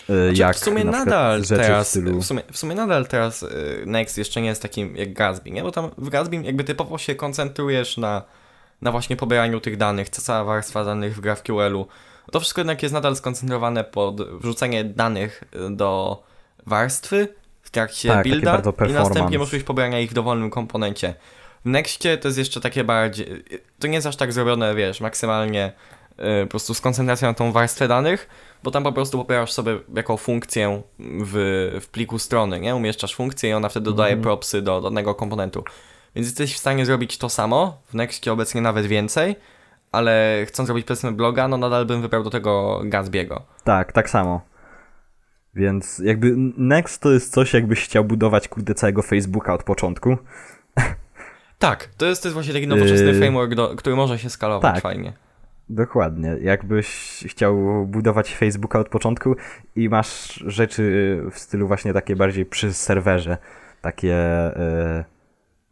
[0.00, 2.20] Y, Znaczy, jak w sumie na nadal teraz, w stylu...
[2.20, 5.62] w, sumie, w sumie nadal teraz y, Next jeszcze nie jest takim jak Gatsby, nie?
[5.62, 8.22] Bo tam w Gatsby jakby typowo się koncentrujesz na,
[8.82, 11.86] na właśnie pobieraniu tych danych, co cała warstwa danych w GraphQL-u.
[12.32, 16.22] To wszystko jednak jest nadal skoncentrowane pod wrzucenie danych y, do
[16.66, 17.28] warstwy
[17.62, 21.14] w trakcie Tak, builda i następnie możliwość pobierania ich w dowolnym komponencie.
[21.64, 23.44] W Nexcie to jest jeszcze takie bardziej,
[23.78, 25.72] to nie jest aż tak zrobione, wiesz, maksymalnie
[26.42, 28.28] po prostu z koncentracją na tą warstwę danych,
[28.62, 31.34] bo tam po prostu pobierasz sobie jaką funkcję w,
[31.80, 32.76] w pliku strony, nie?
[32.76, 34.22] Umieszczasz funkcję i ona wtedy dodaje Mhm.
[34.22, 35.64] propsy do danego komponentu.
[36.14, 39.36] Więc jesteś w stanie zrobić to samo, w Nextie obecnie nawet więcej,
[39.92, 43.40] ale chcąc zrobić powiedzmy bloga, no nadal bym wybrał do tego Gatsby'ego.
[43.64, 44.40] Tak, tak samo.
[45.54, 50.16] Więc jakby Next to jest coś, jakbyś chciał budować kurde całego Facebooka od początku.
[51.58, 54.74] Tak, to jest, to jest właśnie taki nowoczesny Yy, framework, do, który może się skalować
[54.74, 54.82] tak.
[54.82, 55.12] fajnie.
[55.70, 56.36] Dokładnie.
[56.40, 56.88] Jakbyś
[57.28, 59.36] chciał budować Facebooka od początku
[59.76, 63.38] i masz rzeczy w stylu właśnie takie bardziej przy serwerze,
[63.82, 65.04] takie e,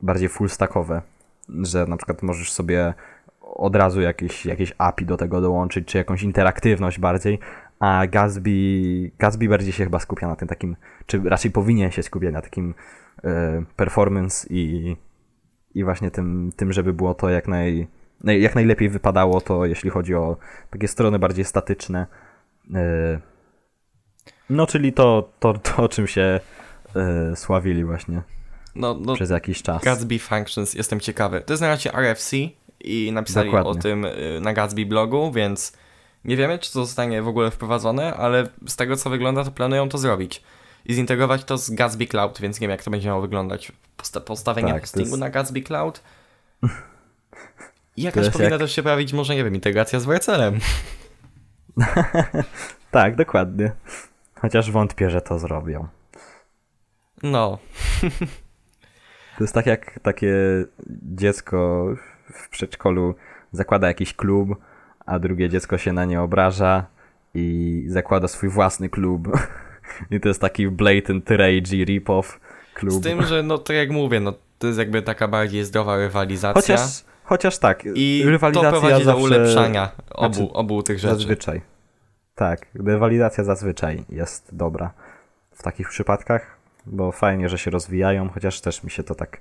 [0.03, 1.03] bardziej full stackowe,
[1.49, 2.95] że na przykład możesz sobie
[3.41, 7.39] od razu jakieś, jakieś API do tego dołączyć, czy jakąś interaktywność bardziej,
[7.79, 8.51] a Gatsby,
[9.19, 12.75] Gatsby bardziej się chyba skupia na tym takim, czy raczej powinien się skupiać na takim
[13.25, 14.97] e, performance i,
[15.75, 17.89] i właśnie tym, tym, żeby było to jak naj, naj,
[18.25, 20.37] jak najlepiej wypadało to, jeśli chodzi o
[20.71, 22.07] takie strony bardziej statyczne.
[22.75, 23.21] E,
[24.51, 26.41] No, czyli to, to, to o czym się
[26.97, 28.23] e, sławili właśnie
[28.75, 29.83] No, no przez jakiś czas.
[29.85, 31.41] Gatsby Functions, jestem ciekawy.
[31.41, 32.37] To jest na razie RFC
[32.81, 33.71] i napisali Dokładnie.
[33.71, 35.73] o tym y, na Gatsby blogu, więc
[36.25, 39.89] nie wiemy, czy to zostanie w ogóle wprowadzone, ale z tego co wygląda, to planują
[39.89, 40.43] to zrobić.
[40.87, 43.73] I zintegrować to z Gatsby Cloud, więc nie wiem, jak to będzie miało wyglądać.
[43.97, 46.01] Posta postawienie Tak, hostingu jest- na Gatsby Cloud.
[47.97, 50.59] I jakaś powinna jak- też się pojawić, może nie wiem, integracja z Wercelem.
[52.91, 53.73] Tak, dokładnie.
[54.41, 55.87] Chociaż wątpię, że to zrobią.
[57.23, 57.59] No,
[59.39, 60.35] To jest tak jak takie
[61.03, 61.87] dziecko
[62.35, 63.15] w przedszkolu
[63.53, 64.49] zakłada jakiś klub,
[65.07, 66.87] a drugie dziecko się na nie obraża
[67.35, 69.29] i zakłada swój własny klub.
[70.11, 72.39] I to jest taki blatant rage rip-off
[72.75, 72.93] klub.
[72.93, 76.63] z tym, że no to jak mówię, no to jest jakby taka bardziej zdrowa rywalizacja.
[76.77, 79.21] Chociaż, chociaż tak, I to rywalizacja prowadzi zawsze...
[79.21, 81.15] do ulepszania obu, znaczy, obu tych rzeczy.
[81.15, 81.63] Zazwyczaj.
[82.35, 84.91] Tak, rywalizacja zazwyczaj jest dobra
[85.53, 89.41] w takich przypadkach, bo fajnie, że się rozwijają, chociaż też mi się to tak...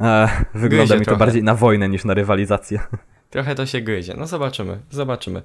[0.00, 1.18] E, wygląda Gryzie mi to trochę.
[1.18, 2.80] bardziej na wojnę niż na rywalizację.
[3.30, 4.14] Trochę to się gryzie.
[4.14, 5.42] No zobaczymy, zobaczymy.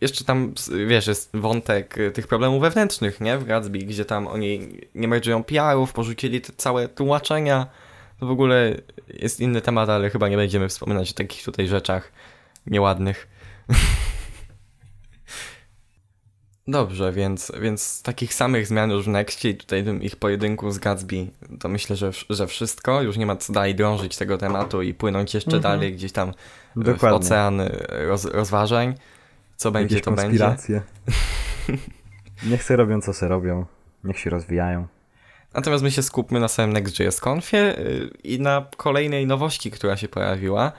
[0.00, 0.54] Jeszcze tam,
[0.86, 3.38] wiesz, jest wątek y, tych problemów wewnętrznych, nie?
[3.38, 7.66] W Gatsby, gdzie tam oni nie merge'ują PR-ów, porzucili te całe tłumaczenia.
[8.20, 8.74] To w ogóle
[9.08, 12.12] jest inny temat, ale chyba nie będziemy wspominać o takich tutaj rzeczach
[12.66, 13.28] nieładnych.
[16.68, 20.70] Dobrze, więc, więc z takich samych zmian już w Nextie i tutaj tym ich pojedynku
[20.70, 21.26] z Gatsby,
[21.60, 23.02] to myślę, że, że wszystko.
[23.02, 25.62] Już nie ma co dalej drążyć tego tematu i płynąć jeszcze Mhm.
[25.62, 26.34] dalej gdzieś tam
[26.76, 27.16] w Dokładnie.
[27.18, 27.68] ocean y,
[28.06, 28.94] roz, rozważań.
[29.56, 30.56] Co będzie, Jakieś to będzie.
[32.50, 33.66] Niech se robią, co se robią.
[34.04, 34.86] Niech się rozwijają.
[35.54, 40.08] Natomiast my się skupmy na samym Next.js Confie y, i na kolejnej nowości, która się
[40.08, 40.72] pojawiła,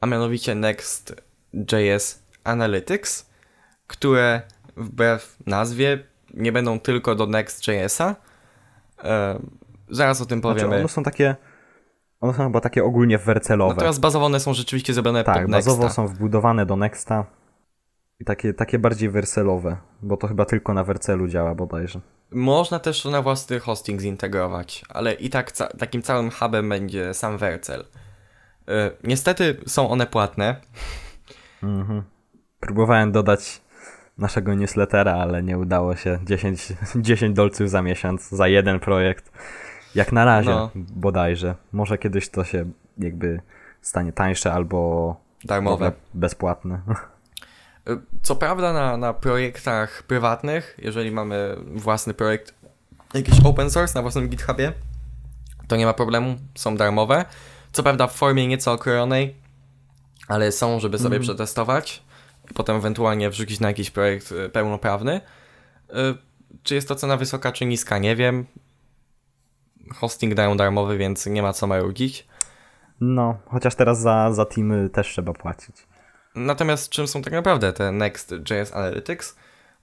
[0.00, 3.30] a mianowicie Next.js Analytics,
[3.86, 4.42] które
[4.76, 5.98] wbrew nazwie
[6.34, 8.16] nie będą tylko do Next.jsa.
[9.04, 9.38] E,
[9.90, 10.76] zaraz o tym Znaczy, powiemy.
[10.78, 11.36] one są takie...
[12.20, 13.74] One są chyba takie ogólnie wercelowe.
[13.74, 15.70] Natomiast bazowo one są rzeczywiście zrobione tak, pod Nexta.
[15.70, 17.24] bazowo są wbudowane do Nexta.
[18.26, 22.00] Takie, takie bardziej wercelowe, bo to chyba tylko na wercelu działa bodajże.
[22.30, 27.14] Można też to na własny hosting zintegrować, ale i tak ca takim całym hubem będzie
[27.14, 27.84] sam Vercel.
[28.66, 30.56] Yy, niestety są one płatne.
[31.62, 32.02] Mhm.
[32.60, 33.60] Próbowałem dodać
[34.18, 36.18] naszego newslettera, ale nie udało się.
[36.24, 39.32] 10, 10 dolców za miesiąc, za jeden projekt.
[39.94, 40.70] Jak na razie, No.
[40.74, 41.54] bodajże.
[41.72, 43.40] Może kiedyś to się jakby
[43.80, 45.92] stanie tańsze albo Darmowe.
[46.14, 46.80] bezpłatne.
[48.22, 52.54] Co prawda na, na projektach prywatnych, jeżeli mamy własny projekt,
[53.14, 54.72] jakiś open source na własnym GitHubie,
[55.68, 57.24] to nie ma problemu, są darmowe.
[57.72, 59.34] Co prawda w formie nieco okrojonej,
[60.28, 62.02] ale są, żeby sobie przetestować
[62.50, 65.20] i potem ewentualnie wrzucić na jakiś projekt y, pełnoprawny.
[65.90, 65.94] Y,
[66.62, 68.46] Czy jest to cena wysoka, czy niska, nie wiem.
[69.94, 72.26] Hosting dają darmowy, więc nie ma co marudzić.
[73.00, 75.76] No, chociaż teraz za, za teamy też trzeba płacić.
[76.34, 79.36] Natomiast czym są tak naprawdę te Next.js Analytics?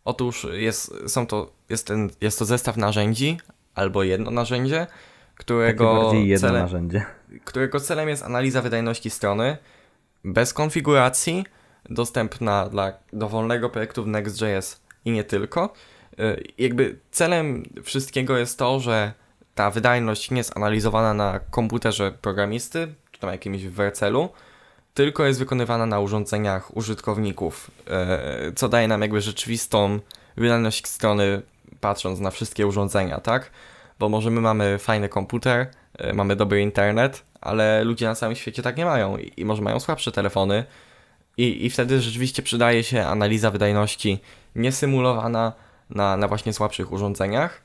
[0.05, 3.37] Otóż jest, są to, jest, ten, jest to zestaw narzędzi
[3.75, 4.87] albo jedno narzędzie,
[5.35, 7.05] którego, jedno cele, narzędzie.
[7.45, 9.57] którego celem jest analiza wydajności strony
[10.23, 11.45] bez konfiguracji,
[11.89, 15.73] dostępna dla dowolnego projektu w Next.js i nie tylko.
[16.19, 19.13] Y, Jakby celem wszystkiego jest to, że
[19.55, 24.29] ta wydajność nie jest analizowana na komputerze programisty, czy tam jakimś wercelu,
[24.97, 27.71] tylko jest wykonywana na urządzeniach użytkowników,
[28.49, 29.99] y, co daje nam jakby rzeczywistą
[30.37, 31.41] wydajność strony,
[31.81, 33.51] patrząc na wszystkie urządzenia, tak?
[33.99, 35.67] Bo może my mamy fajny komputer,
[36.01, 39.79] y, mamy dobry internet, ale ludzie na całym świecie tak nie mają i, może mają
[39.79, 40.63] słabsze telefony
[41.37, 44.19] i, i wtedy rzeczywiście przydaje się analiza wydajności
[44.55, 45.53] niesymulowana
[45.89, 47.61] na, na właśnie słabszych urządzeniach.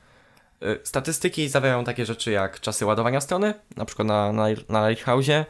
[0.63, 5.45] Y, Statystyki zawierają takie rzeczy jak czasy ładowania strony, na przykład na, na, na Lighthouse'ie,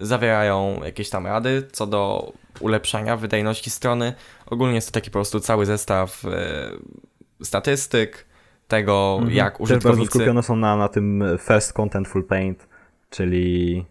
[0.00, 4.12] zawierają jakieś tam rady co do ulepszania wydajności strony.
[4.46, 8.26] Ogólnie jest to taki po prostu cały zestaw y, statystyk,
[8.68, 9.36] tego Mhm.
[9.36, 10.10] jak Też bardzo użytkownicy...
[10.10, 12.68] skupione są na, na tym First Contentful Paint,
[13.10, 13.86] czyli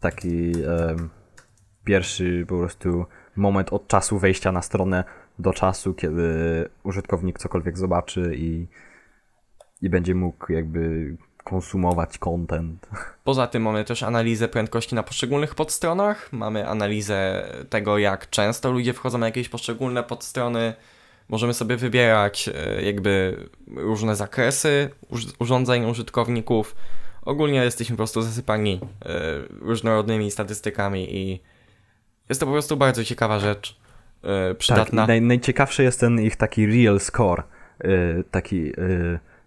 [0.00, 0.52] taki
[1.84, 3.04] pierwszy po prostu
[3.36, 5.04] moment od czasu wejścia na stronę
[5.38, 6.28] do czasu, kiedy
[6.82, 8.66] użytkownik cokolwiek zobaczy i,
[9.82, 12.86] i będzie mógł jakby konsumować content.
[13.24, 18.92] Poza tym mamy też analizę prędkości na poszczególnych podstronach, mamy analizę tego, jak często ludzie
[18.92, 20.74] wchodzą na jakieś poszczególne podstrony.
[21.28, 23.36] Możemy sobie wybierać e, jakby
[23.76, 24.90] różne zakresy
[25.38, 26.76] urządzeń użytkowników.
[27.22, 29.08] Ogólnie jesteśmy po prostu zasypani e,
[29.60, 31.40] różnorodnymi statystykami i
[32.28, 33.80] jest to po prostu bardzo ciekawa rzecz.
[34.22, 35.04] e, Tak, Przydatna.
[35.04, 37.42] i naj, najciekawszy jest ten ich taki real score,
[38.30, 38.72] taki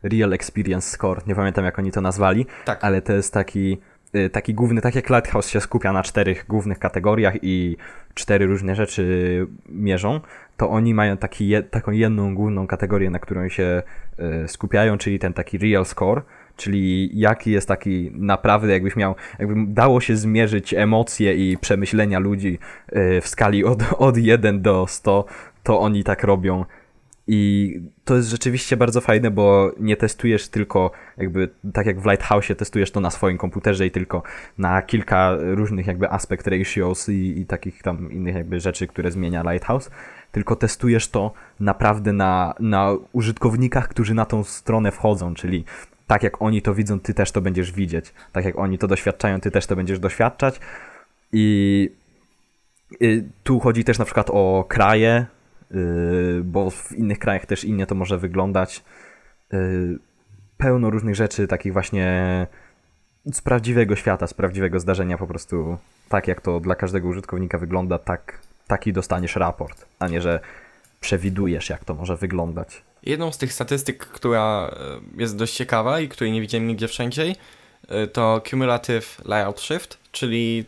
[0.04, 2.84] real experience score, nie pamiętam jak oni to nazwali, Tak.
[2.84, 3.78] ale to jest taki,
[4.16, 7.78] y, taki główny, tak jak Lighthouse się skupia na czterech głównych kategoriach i
[8.14, 10.22] cztery różne rzeczy mierzą,
[10.58, 13.84] to oni mają taki taką jedną główną kategorię, na którą się
[14.44, 16.22] y, skupiają, czyli ten taki real score,
[16.56, 22.60] czyli jaki jest taki naprawdę, jakbyś miał, jakby dało się zmierzyć emocje i przemyślenia ludzi
[23.18, 25.26] y, w skali od, od 1 do 100,
[25.64, 26.66] to oni tak robią.
[27.28, 32.48] I to jest rzeczywiście bardzo fajne, bo nie testujesz tylko, jakby tak jak w Lighthouse
[32.58, 34.24] testujesz to na swoim komputerze i tylko
[34.58, 39.52] na kilka różnych jakby aspect ratios i, i takich tam innych jakby rzeczy, które zmienia
[39.52, 39.90] Lighthouse,
[40.32, 45.66] tylko testujesz to naprawdę na, na użytkownikach, którzy na tą stronę wchodzą, czyli
[46.08, 48.14] tak jak oni to widzą, ty też to będziesz widzieć.
[48.32, 50.60] Tak jak oni to doświadczają, ty też to będziesz doświadczać.
[51.32, 51.90] I
[53.44, 55.26] tu chodzi też na przykład o kraje,
[56.44, 58.84] bo w innych krajach też innie to może wyglądać.
[59.54, 60.00] Y,
[60.58, 62.48] Pełno różnych rzeczy, takich właśnie
[63.34, 65.78] z prawdziwego świata, z prawdziwego zdarzenia, po prostu
[66.10, 70.40] tak jak to dla każdego użytkownika wygląda, tak, taki dostaniesz raport, a nie że
[71.00, 72.82] przewidujesz, jak to może wyglądać.
[73.04, 77.36] Jedną z tych statystyk, która e, jest dość ciekawa i której nie widziałem nigdzie wszędzie,
[78.14, 80.66] to Cumulative Layout Shift, czyli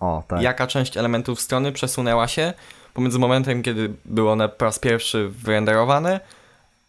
[0.00, 0.42] O, tak.
[0.42, 2.52] jaka część elementów strony przesunęła się
[2.94, 6.20] pomiędzy momentem, kiedy były one po raz pierwszy wyrenderowane,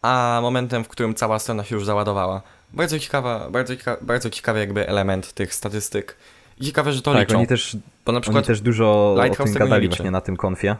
[0.01, 2.41] a momentem, w którym cała strona się już załadowała.
[2.73, 6.15] Bardzo ciekawa, bardzo, cieka bardzo ciekawy jakby element tych statystyk.
[6.59, 7.37] I ciekawe, że to tak, liczą.
[7.37, 10.11] oni też bo na Oni przykład też dużo o Lighthouse tym tego nie gadali właśnie
[10.11, 10.75] na tym konfie.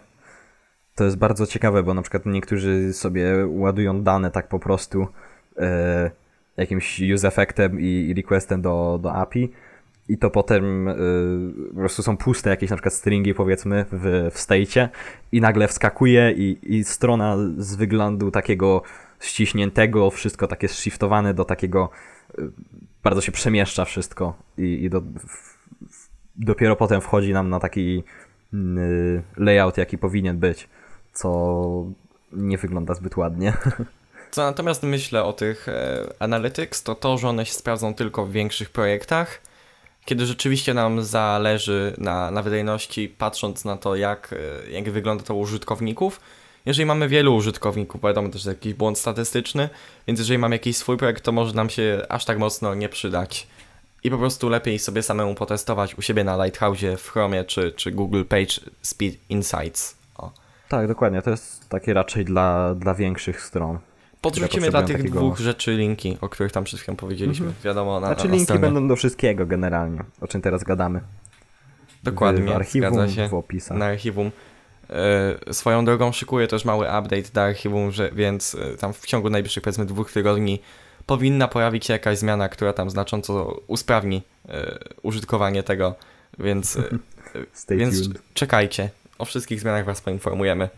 [0.96, 5.08] To jest bardzo ciekawe, bo na przykład niektórzy sobie ładują dane tak po prostu
[5.58, 6.12] e,
[6.58, 9.52] jakimś use effectem i, i requestem do, do API
[10.10, 10.96] i to potem e,
[11.70, 14.88] po prostu są puste jakieś na przykład stringi powiedzmy w, w state'cie
[15.32, 18.82] i nagle wskakuje i, i strona z wyglądu takiego
[19.20, 21.90] ściśniętego, wszystko takie shiftowane do takiego
[22.38, 22.42] e,
[23.04, 25.58] bardzo się przemieszcza wszystko i, i do, w,
[26.36, 28.04] dopiero potem wchodzi nam na taki
[28.54, 30.70] mm, layout, jaki powinien być,
[31.14, 31.86] co
[32.32, 33.54] nie wygląda zbyt ładnie.
[34.32, 38.32] Co natomiast myślę o tych e, analytics, to to, że one się sprawdzą tylko w
[38.32, 39.42] większych projektach,
[40.06, 44.36] kiedy rzeczywiście nam zależy na, na wydajności, patrząc na to, jak,
[44.68, 46.20] e, jak wygląda to u użytkowników.
[46.66, 49.70] Jeżeli mamy wielu użytkowników, wiadomo też jest jakiś błąd statystyczny,
[50.08, 53.48] więc jeżeli mamy jakiś swój projekt, to może nam się aż tak mocno nie przydać.
[54.04, 57.92] I po prostu lepiej sobie samemu potestować u siebie na Lighthouse'ie, w Chromie czy, czy
[57.92, 59.96] Google Page Speed Insights.
[60.18, 60.32] O.
[60.70, 61.22] tak, dokładnie.
[61.22, 63.80] To jest takie raczej dla, dla większych stron.
[64.26, 67.54] Podrzucimy dla tych takiego- dwóch rzeczy linki, o których tam przed chwilą powiedzieliśmy.
[67.64, 71.02] Wiadomo, na, Znaczy na linki będą do wszystkiego generalnie, o czym teraz gadamy.
[72.04, 73.28] Dokładnie, w archiwum, zgadza się.
[73.30, 73.78] w opisach.
[73.78, 74.32] Na archiwum.
[74.90, 79.30] E, swoją drogą szykuję też mały update do archiwum, że, więc e, tam w ciągu
[79.30, 80.62] najbliższych powiedzmy dwóch tygodni
[81.06, 85.96] powinna pojawić się jakaś zmiana, która tam znacząco usprawni e, użytkowanie tego,
[86.40, 86.78] więc,
[87.54, 88.22] Stay więc tuned.
[88.34, 88.90] czekajcie.
[89.18, 90.70] O wszystkich zmianach was poinformujemy.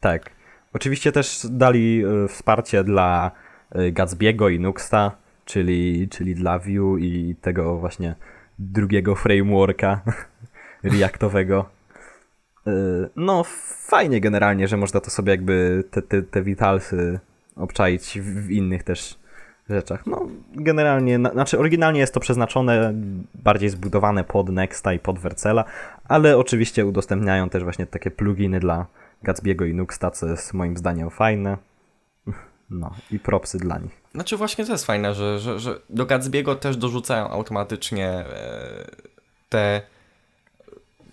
[0.00, 0.30] Tak.
[0.74, 3.30] Oczywiście też dali e, wsparcie dla
[3.70, 8.14] e, Gatsby'ego i Nuxta, czyli, czyli dla Vue i tego właśnie
[8.58, 10.00] drugiego frameworka
[10.82, 11.68] reactowego.
[12.66, 13.44] Yy, no,
[13.86, 17.20] fajnie generalnie, że można to sobie jakby te, te, te Vitalsy
[17.56, 19.18] obczaić w, w innych też
[19.70, 20.06] rzeczach.
[20.06, 22.94] No, generalnie, na, znaczy oryginalnie jest to przeznaczone,
[23.34, 25.64] bardziej zbudowane pod Nexta i pod Vercela,
[26.08, 28.86] ale oczywiście udostępniają też właśnie takie pluginy dla
[29.24, 29.74] Gatsby'ego i
[30.12, 31.58] co jest moim zdaniem fajne.
[32.70, 34.02] No i propsy dla nich.
[34.14, 38.90] Znaczy właśnie to jest fajne, że, że, że do Gatsby'ego też dorzucają automatycznie e,
[39.48, 39.82] te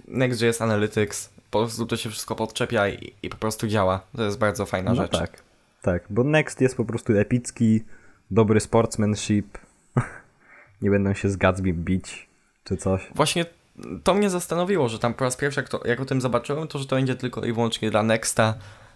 [0.07, 1.29] Next.js Analytics.
[1.51, 4.01] Po prostu to się wszystko podczepia i, i po prostu działa.
[4.15, 5.11] To jest bardzo fajna No rzecz.
[5.11, 5.43] tak,
[5.81, 7.83] tak, bo Next jest po prostu epicki,
[8.31, 9.57] dobry sportsmanship.
[10.81, 12.27] Nie będą się z Gatsby bić
[12.63, 13.11] czy coś.
[13.15, 13.45] Właśnie
[14.03, 16.79] to mnie zastanowiło, że tam po raz pierwszy jak, to, jak o tym zobaczyłem, to
[16.79, 18.53] że to będzie tylko i wyłącznie dla Nexta,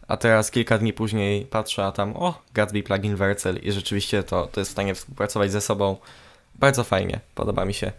[0.07, 4.47] a teraz kilka dni później patrzę, a tam o, Gatsby plugin Vercel i rzeczywiście to,
[4.47, 5.97] to jest w stanie współpracować ze sobą.
[6.55, 7.91] Bardzo fajnie, podoba mi się.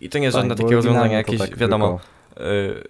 [0.00, 2.00] I to nie jest Tak, żadne takie to jakieś, tak wiadomo,
[2.36, 2.84] y,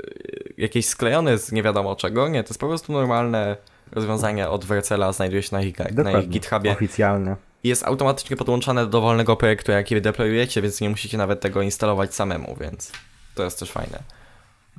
[0.59, 3.57] jakieś sklejone z nie wiadomo czego, nie, to jest po prostu normalne
[3.93, 7.37] rozwiązanie od Vercela, znajduje się na ich, na ich GitHubie oficjalne.
[7.65, 12.15] i jest automatycznie podłączane do dowolnego projektu, jaki deployujecie, więc nie musicie nawet tego instalować
[12.15, 12.93] samemu, więc
[13.35, 13.99] to jest też fajne.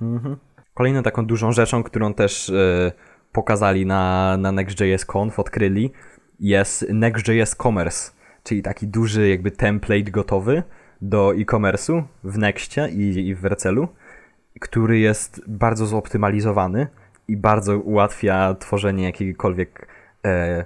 [0.02, 0.38] Mhm.
[0.74, 2.92] Kolejną taką dużą rzeczą, którą też e,
[3.32, 5.92] pokazali na, na Next.js Conf, odkryli,
[6.40, 8.12] jest Next.js Commerce,
[8.44, 10.64] czyli taki duży jakby template gotowy
[11.02, 13.88] do e-commerce'u w Nextie i, i w Vercelu,
[14.60, 16.88] który jest bardzo zoptymalizowany
[17.28, 19.88] i bardzo ułatwia tworzenie jakiegokolwiek,
[20.26, 20.66] e,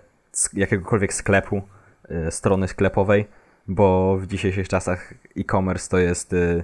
[0.54, 1.62] jakiegokolwiek sklepu,
[2.10, 3.28] e, strony sklepowej,
[3.68, 6.64] bo w dzisiejszych czasach e-commerce to jest e,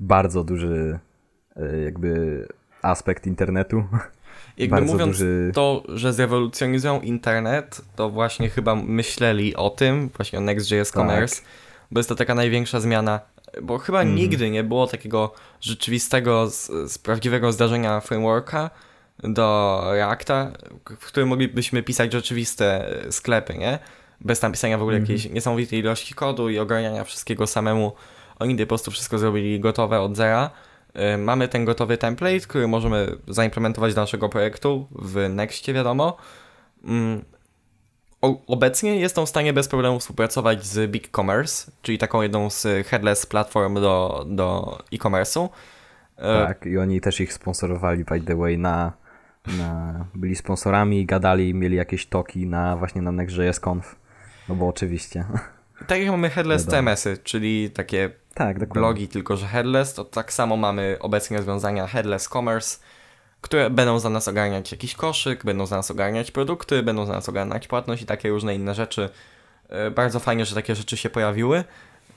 [0.00, 0.98] bardzo duży
[1.56, 2.46] e, jakby
[2.82, 3.84] aspekt internetu.
[4.56, 10.38] Jakby Bardzo mówiąc duży- to, że zrewolucjonizują internet, to właśnie chyba myśleli o tym, właśnie
[10.38, 11.02] o Next.js Tak.
[11.02, 11.42] Commerce,
[11.90, 13.20] bo jest to taka największa zmiana,
[13.62, 14.16] bo chyba Mhm.
[14.16, 18.70] nigdy nie było takiego rzeczywistego, z, z prawdziwego zdarzenia frameworka
[19.22, 20.52] do Reacta,
[21.00, 23.78] w którym moglibyśmy pisać rzeczywiste e, sklepy, nie?
[24.20, 25.12] Bez tam pisania w ogóle Mhm.
[25.16, 27.92] jakiejś niesamowitej ilości kodu i ogarniania wszystkiego samemu.
[28.40, 30.50] Oni po prostu wszystko zrobili gotowe od zera.
[31.14, 36.16] Y, Mamy ten gotowy template, który możemy zaimplementować do naszego projektu w Nextie, wiadomo.
[36.84, 37.24] Mm,
[38.46, 43.26] Obecnie jest on w stanie bez problemu współpracować z BigCommerce, czyli taką jedną z headless
[43.26, 45.48] platform do, do e-commerce'u.
[46.18, 48.92] Y, Tak, i oni też ich sponsorowali, by the way, na,
[49.58, 53.96] na byli sponsorami, gadali, mieli jakieś toki na właśnie na Next.js Conf.
[54.48, 55.24] No bo oczywiście.
[55.86, 56.82] Tak jak mamy headless Wiadomo.
[56.90, 62.28] CMS-y, czyli takie tak, blogi, tylko że headless, to tak samo mamy obecnie rozwiązania headless
[62.28, 62.78] commerce,
[63.40, 67.28] które będą za nas ogarniać jakiś koszyk, będą za nas ogarniać produkty, będą za nas
[67.28, 69.08] ogarniać płatność i takie różne inne rzeczy.
[69.68, 71.64] E, Bardzo fajnie, że takie rzeczy się pojawiły,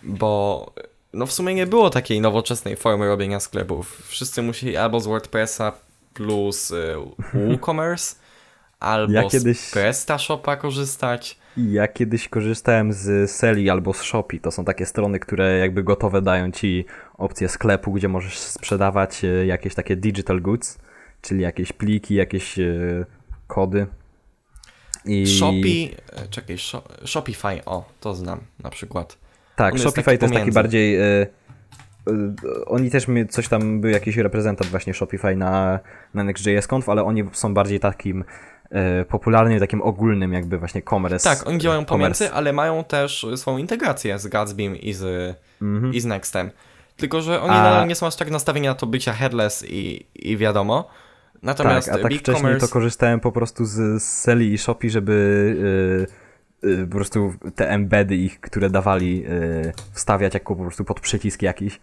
[0.04, 0.82] bo e,
[1.14, 4.02] no w sumie nie było takiej nowoczesnej formy robienia sklepów.
[4.08, 5.72] Wszyscy musieli albo z WordPressa
[6.14, 6.96] plus e,
[7.34, 8.16] WooCommerce,
[8.80, 11.38] albo Ja kiedyś- z PrestaShopa korzystać.
[11.58, 14.40] Ja kiedyś korzystałem z Seli albo z Shopee.
[14.40, 16.86] To są takie strony, które jakby gotowe dają ci
[17.18, 20.80] opcję sklepu, gdzie możesz sprzedawać e, jakieś takie digital goods,
[21.22, 23.06] czyli jakieś pliki, jakieś e,
[23.48, 23.88] kody.
[25.06, 25.28] I...
[25.28, 29.18] Shopee, e, czekaj, Sho- Shopify, o, to znam na przykład.
[29.56, 31.00] Tak, On Shopify taki to jest taki bardziej.
[32.66, 35.80] Oni też mi coś tam był jakiś reprezentant właśnie Shopify na,
[36.14, 38.24] na Next.js Conf, ale oni są bardziej takim
[39.10, 41.30] popularnym, takim ogólnym jakby właśnie commerce.
[41.36, 45.94] Tak, oni działają e, pomiędzy, ale mają też swoją integrację z Gatsbym i z, Mhm.
[45.94, 46.52] i z Nextem.
[46.98, 50.06] Tylko, że oni A- nadal nie są aż tak nastawieni na to bycia headless i,
[50.16, 50.90] i wiadomo.
[51.44, 52.68] Natomiast tak, a tak Big wcześniej Commerce...
[52.68, 56.08] to korzystałem po prostu z, z Seli i Shopee, żeby
[56.64, 61.00] e, e, po prostu te embedy ich, które dawali, e, wstawiać jako po prostu pod
[61.00, 61.80] przycisk jakiś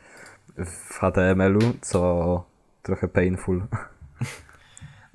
[0.58, 2.44] w HTML-u, co
[2.82, 3.62] trochę painful.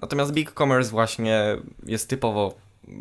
[0.01, 2.53] Natomiast Big Commerce właśnie jest typowo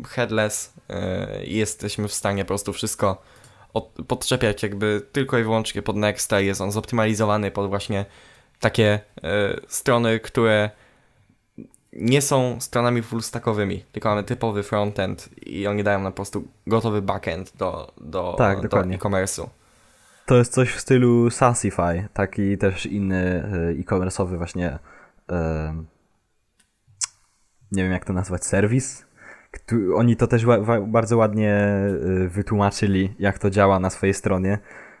[0.07, 3.21] headless yy, i jesteśmy w stanie po prostu wszystko
[3.73, 8.05] od, podczepiać jakby tylko i wyłącznie pod Nexta jest on zoptymalizowany pod właśnie
[8.59, 9.29] takie yy,
[9.67, 10.69] strony, które
[11.93, 17.01] nie są stronami fullstackowymi, tylko mamy typowy frontend i oni dają nam po prostu gotowy
[17.01, 19.47] backend do, do, Tak, do e-commerce'u.
[20.25, 23.43] To jest coś w stylu Sassify, taki też inny
[23.77, 24.79] e, e-commerce'owy właśnie
[25.29, 25.83] e,
[27.75, 29.05] nie wiem jak to nazwać, serwis.
[29.95, 30.45] Oni to też
[30.87, 34.59] bardzo ładnie e, wytłumaczyli, jak to działa na swojej stronie,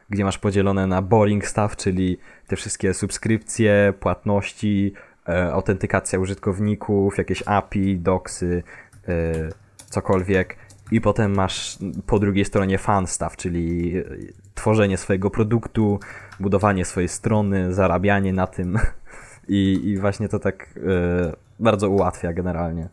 [0.09, 2.17] gdzie masz podzielone na boring stuff, czyli
[2.47, 4.93] te wszystkie subskrypcje, płatności,
[5.27, 8.63] e, autentykacja użytkowników, jakieś API, docsy,
[9.07, 9.33] e,
[9.89, 10.57] cokolwiek.
[10.91, 14.03] I potem masz po drugiej stronie fan stuff, czyli e,
[14.55, 15.99] tworzenie swojego produktu,
[16.39, 18.79] budowanie swojej strony, zarabianie na tym
[19.47, 20.79] I, i właśnie to tak
[21.59, 22.89] bardzo ułatwia generalnie.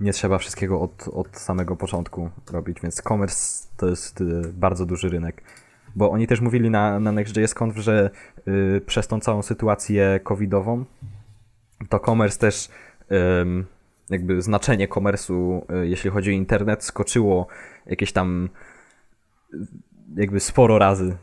[0.00, 5.08] Nie trzeba wszystkiego od, od samego początku robić, więc commerce to jest e, bardzo duży
[5.08, 5.42] rynek.
[5.96, 8.10] Bo oni też mówili na, na Next.js.conf, że
[8.48, 10.84] y, przez tą całą sytuację covidową
[11.88, 12.68] to commerce też
[14.10, 17.46] jakby znaczenie komersu, y, jeśli chodzi o internet, skoczyło
[17.86, 18.48] jakieś tam
[19.54, 19.58] y,
[20.16, 21.16] jakby sporo razy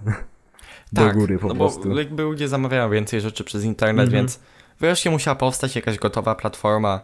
[0.94, 1.90] do góry po no prostu.
[1.90, 4.24] Bo jakby ludzie zamawiają więcej rzeczy przez internet, Mhm.
[4.24, 4.40] więc
[4.80, 7.00] wreszcie musiała powstać jakaś gotowa platforma,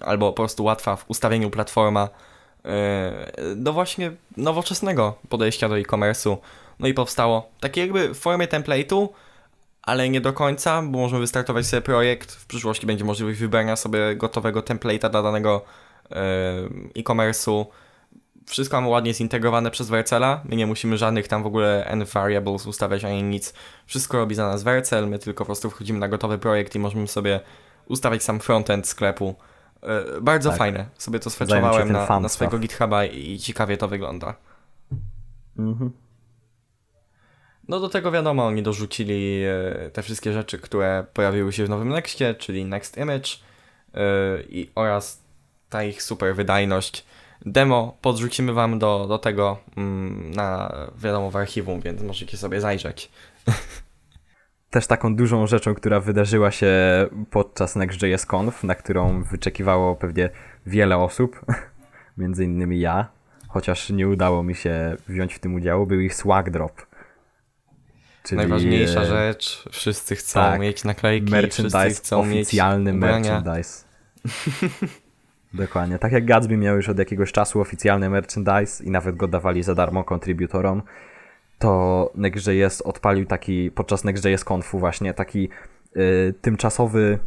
[0.00, 2.08] albo po prostu łatwa w ustawieniu platforma
[2.64, 2.70] yy,
[3.56, 6.36] do właśnie nowoczesnego podejścia do e-commerce'u.
[6.78, 9.08] No i powstało takie jakby w formie template'u,
[9.82, 12.32] ale nie do końca, bo możemy wystartować sobie projekt.
[12.32, 15.64] W przyszłości będzie możliwość wybrania sobie gotowego template'a dla danego
[16.10, 16.16] yy,
[16.96, 17.66] e-commerce'u.
[18.50, 20.40] Wszystko mamy ładnie zintegrowane przez Vercela.
[20.44, 23.54] My nie musimy żadnych tam w ogóle env variables ustawiać ani nic.
[23.86, 25.08] Wszystko robi za nas Vercel.
[25.08, 27.40] My tylko po prostu wchodzimy na gotowy projekt i możemy sobie
[27.86, 29.34] ustawiać sam frontend sklepu.
[29.82, 30.58] Yy, bardzo Tak.
[30.58, 30.86] fajne.
[30.98, 32.58] Sobie to tym na, na swojego.
[32.58, 34.34] GitHuba i ciekawie to wygląda.
[35.58, 35.92] Mhm.
[37.68, 41.88] No do tego wiadomo, oni dorzucili e, te wszystkie rzeczy, które pojawiły się w nowym
[41.88, 43.28] Nextie, czyli Next Image
[43.94, 44.00] e,
[44.48, 45.22] i oraz
[45.68, 47.04] ta ich super wydajność.
[47.46, 53.10] Demo podrzucimy wam do, do tego mm, na wiadomo w archiwum, więc możecie sobie zajrzeć.
[54.70, 56.72] Też taką dużą rzeczą, która wydarzyła się
[57.30, 60.30] podczas Next.js.conf, na którą wyczekiwało pewnie
[60.66, 61.40] wiele osób,
[62.18, 63.08] między innymi ja,
[63.48, 66.86] chociaż nie udało mi się wziąć w tym udziału, był ich swag drop.
[68.22, 73.84] Czyli Najważniejsza rzecz, wszyscy chcą tak, mieć naklejki, wszyscy merchandise, chcą oficjalny mieć merchandise.
[75.54, 75.98] Dokładnie.
[75.98, 79.74] Tak jak Gatsby miał już od jakiegoś czasu oficjalny merchandise i nawet go dawali za
[79.74, 80.82] darmo kontrybutorom,
[81.58, 85.48] to Next.js odpalił taki, podczas Next.js Confu właśnie taki
[85.96, 87.18] y, tymczasowy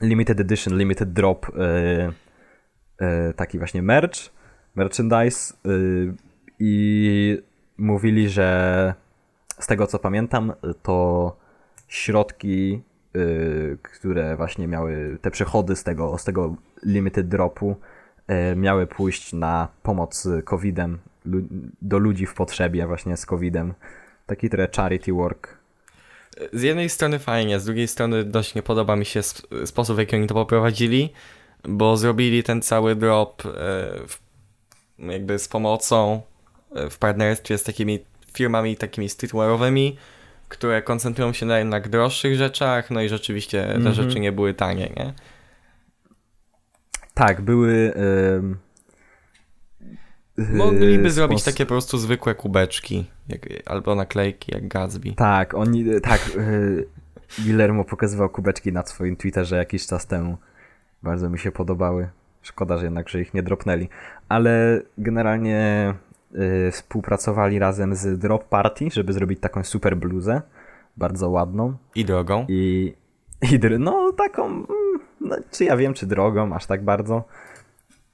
[0.00, 1.52] limited edition, limited drop, y,
[3.04, 4.18] y, taki właśnie merch,
[4.74, 6.14] merchandise y,
[6.58, 7.42] i
[7.78, 8.94] mówili, że
[9.58, 10.52] z tego co pamiętam,
[10.82, 11.36] to
[11.88, 12.82] środki,
[13.16, 17.76] y, które właśnie miały te przychody z tego, z tego limited dropu,
[18.52, 20.98] y, miały pójść na pomoc COVID-em,
[21.82, 23.74] do ludzi w potrzebie właśnie z COVID-em.
[24.26, 25.58] Taki trochę charity work.
[26.52, 29.98] Z jednej strony fajnie, z drugiej strony dość nie podoba mi się sp- sposób, w
[29.98, 31.12] jaki oni to poprowadzili,
[31.64, 36.22] bo zrobili ten cały drop e, jakby z pomocą
[36.74, 39.96] e, w partnerstwie z takimi firmami takimi streetwearowymi,
[40.48, 43.94] które koncentrują się na jednak droższych rzeczach, no i rzeczywiście te Mhm.
[43.94, 45.14] rzeczy nie były tanie, nie?
[47.18, 47.92] Tak, były...
[48.36, 48.56] ym,
[50.38, 55.12] Mogliby yy, zrobić takie po prostu zwykłe kubeczki, jak, albo naklejki jak Gatsby.
[55.12, 56.88] Tak, oni, tak, yy,
[57.38, 60.36] Guillermo pokazywał kubeczki na swoim Twitterze jakiś czas temu.
[61.02, 62.08] Bardzo mi się podobały.
[62.42, 63.88] Szkoda, że jednak, że ich nie dropnęli.
[64.28, 65.94] Ale generalnie
[66.32, 70.42] yy, współpracowali razem z Drop Party, żeby zrobić taką super bluzę.
[70.96, 71.76] Bardzo ładną.
[71.94, 72.46] I drogą.
[72.48, 72.94] I,
[73.42, 74.66] i no taką, mm,
[75.28, 77.24] no, czy ja wiem, czy drogą, aż tak bardzo.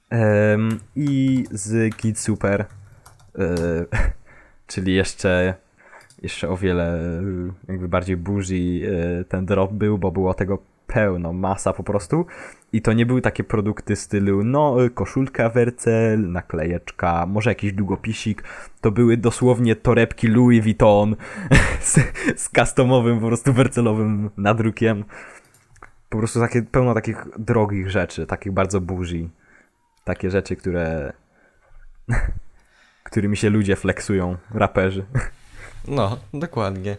[0.09, 2.65] Em, I z Kid Super,
[3.35, 3.45] e,
[4.67, 5.53] czyli jeszcze,
[6.21, 7.21] jeszcze o wiele e,
[7.67, 10.57] jakby bardziej burzy e, ten drop był, bo było tego
[10.87, 12.25] pełno, masa po prostu.
[12.73, 18.43] I to nie były takie produkty stylu, no, koszulka Wercel, naklejeczka, może jakiś długopisik.
[18.81, 21.15] To były dosłownie torebki Louis Vuitton
[21.81, 21.99] z,
[22.35, 25.03] z customowym, po prostu wercelowym nadrukiem.
[26.15, 29.29] Po prostu takie, pełno takich drogich rzeczy, takich bardzo burzy.
[30.03, 31.13] Takie rzeczy, które...
[33.03, 35.05] którymi się ludzie flexują, raperzy.
[35.87, 36.97] No, dokładnie.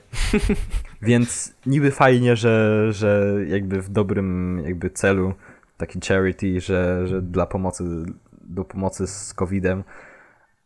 [1.02, 5.34] Więc niby fajnie, że, że jakby w dobrym jakby celu,
[5.76, 7.84] taki charity, że, że dla pomocy,
[8.32, 9.84] do pomocy z COVID-em,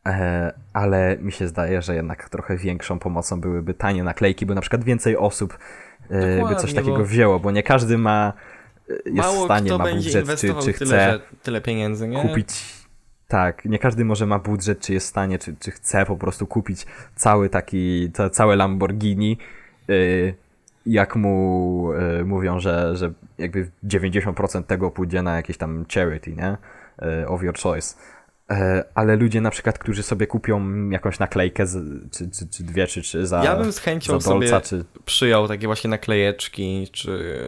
[0.07, 4.61] e, ale mi się zdaje, że jednak trochę większą pomocą byłyby tanie naklejki, bo na
[4.61, 5.59] przykład więcej osób
[6.11, 8.33] e, by Dokładnie, coś takiego bo- wzięło, bo nie każdy ma
[8.91, 12.23] e, jest Mało w stanie, ma budżet, czy, czy tyle, chce że, tyle pieniędzy, nie?
[12.23, 12.81] kupić.
[13.29, 16.47] Tak, nie każdy może ma budżet, czy jest w stanie, czy, czy chce po prostu
[16.47, 16.87] kupić
[17.17, 19.39] cały taki, ca, całe Lamborghini.
[19.91, 20.35] y,
[20.87, 26.57] jak mu y, mówią, że, że jakby 90% tego pójdzie na jakieś tam charity, nie?
[27.23, 27.95] Y, of your choice.
[28.53, 28.55] Y,
[28.95, 33.03] ale ludzie na przykład, którzy sobie kupią jakąś naklejkę, z, czy, czy, czy dwie, czy
[33.03, 34.85] trzy za, Ja bym z chęcią dolca, sobie czy...
[35.05, 37.41] przyjął takie właśnie naklejeczki, czy,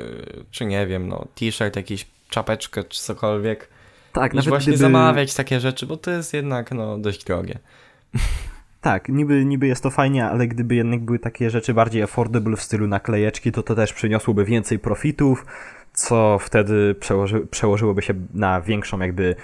[0.50, 3.68] czy nie wiem, no, t-shirt, jakiś czapeczkę, czy cokolwiek.
[4.12, 4.82] Tak, Niż nawet właśnie gdyby...
[4.82, 7.59] zamawiać takie rzeczy, bo to jest jednak, no, dość drogie.
[8.80, 12.62] Tak, niby, niby jest to fajnie, ale gdyby jednak były takie rzeczy bardziej affordable w
[12.62, 15.46] stylu naklejeczki, to to też przyniosłoby więcej profitów,
[15.92, 19.36] co wtedy przełoży, przełożyłoby się na większą jakby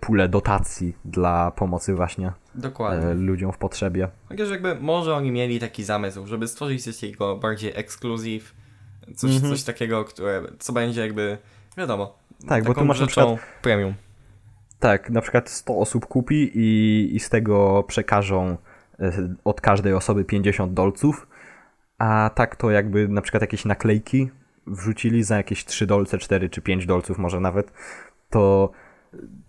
[0.00, 3.06] pulę dotacji dla pomocy właśnie Dokładnie.
[3.06, 4.08] e, ludziom w potrzebie.
[4.28, 8.54] Chociaż jakby może oni mieli taki zamysł, żeby stworzyć coś takiego bardziej ekskluzyw,
[9.16, 9.52] coś, Mhm.
[9.52, 11.38] coś takiego, które, co będzie jakby,
[11.76, 12.18] wiadomo,
[12.48, 13.94] Tak, bo tu masz na przykład- premium.
[14.78, 18.56] Tak, na przykład 100 osób kupi i, i z tego przekażą
[19.00, 19.12] e,
[19.44, 21.26] od każdej osoby 50 dolców,
[21.98, 24.30] a tak to jakby na przykład jakieś naklejki
[24.66, 27.72] wrzucili za jakieś 3 dolce, 4 czy 5 dolców może nawet,
[28.30, 28.70] to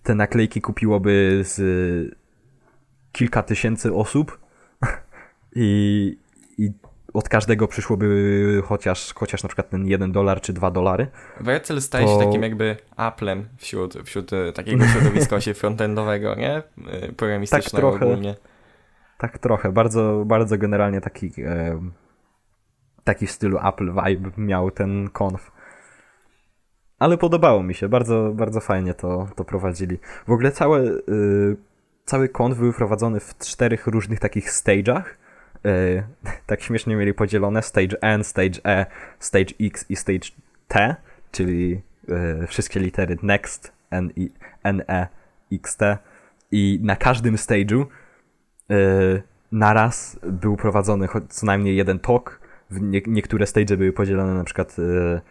[0.03, 1.61] te naklejki kupiłoby z
[3.11, 4.39] kilka tysięcy osób
[5.55, 6.17] i,
[6.57, 6.71] i
[7.13, 11.07] od każdego przyszłoby chociaż, chociaż na przykład ten 1 dolar czy 2 dolary.
[11.39, 16.63] Wercel staje To- się takim jakby Applem wśród, wśród e, takiego środowiska się frontendowego, nie?
[16.91, 18.05] E, Programistycznego Tak trochę.
[18.13, 18.35] ogólnie.
[19.17, 21.81] Tak trochę, bardzo, bardzo generalnie taki, e,
[23.03, 25.51] taki w stylu Apple vibe miał ten konf.
[27.01, 29.97] Ale podobało mi się, bardzo, bardzo fajnie to, to prowadzili.
[30.27, 31.57] W ogóle całe, y,
[32.05, 35.03] cały konf był prowadzony w czterech różnych takich stage'ach.
[35.65, 36.03] Y,
[36.47, 38.85] tak śmiesznie mieli podzielone stage N, stage E,
[39.19, 40.29] stage X i stage
[40.67, 40.95] T,
[41.31, 41.81] czyli
[42.43, 44.29] y, wszystkie litery next, N, I,
[44.63, 45.07] N, E,
[45.51, 45.97] X, T.
[46.51, 47.85] I na każdym stage'u
[48.71, 51.99] y, naraz był prowadzony co najmniej jeden.
[52.69, 55.21] W nie, niektóre stage były podzielone na przykład y,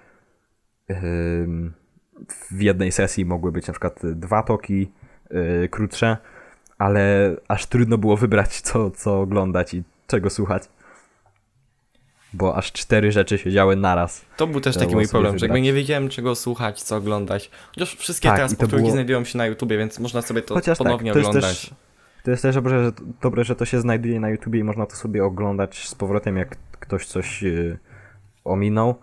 [2.51, 4.93] w jednej sesji mogły być na przykład dwa toki
[5.65, 6.17] y, krótsze,
[6.79, 10.63] ale aż trudno było wybrać co, co oglądać i czego słuchać.
[12.33, 14.25] Bo aż cztery rzeczy się działy naraz.
[14.37, 15.63] To był też taki mój problem, że jakby wybrać.
[15.63, 17.51] nie wiedziałem czego słuchać, co oglądać.
[17.75, 20.55] Chociaż wszystkie Tak, teraz to powtórki było- znajdują się na YouTubie, więc można sobie to
[20.55, 21.61] Chociaż tak, ponownie to jest oglądać.
[21.61, 21.75] też-
[22.25, 24.97] To jest też dobre że, dobre, że to się znajduje na YouTubie i można to
[24.97, 27.79] sobie oglądać z powrotem, jak ktoś coś y,
[28.45, 28.95] ominął,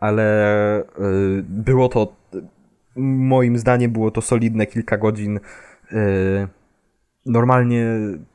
[0.00, 0.84] ale y,
[1.48, 2.16] było to,
[2.96, 5.40] moim zdaniem było to solidne kilka godzin.
[5.92, 6.48] Y,
[7.26, 7.84] normalnie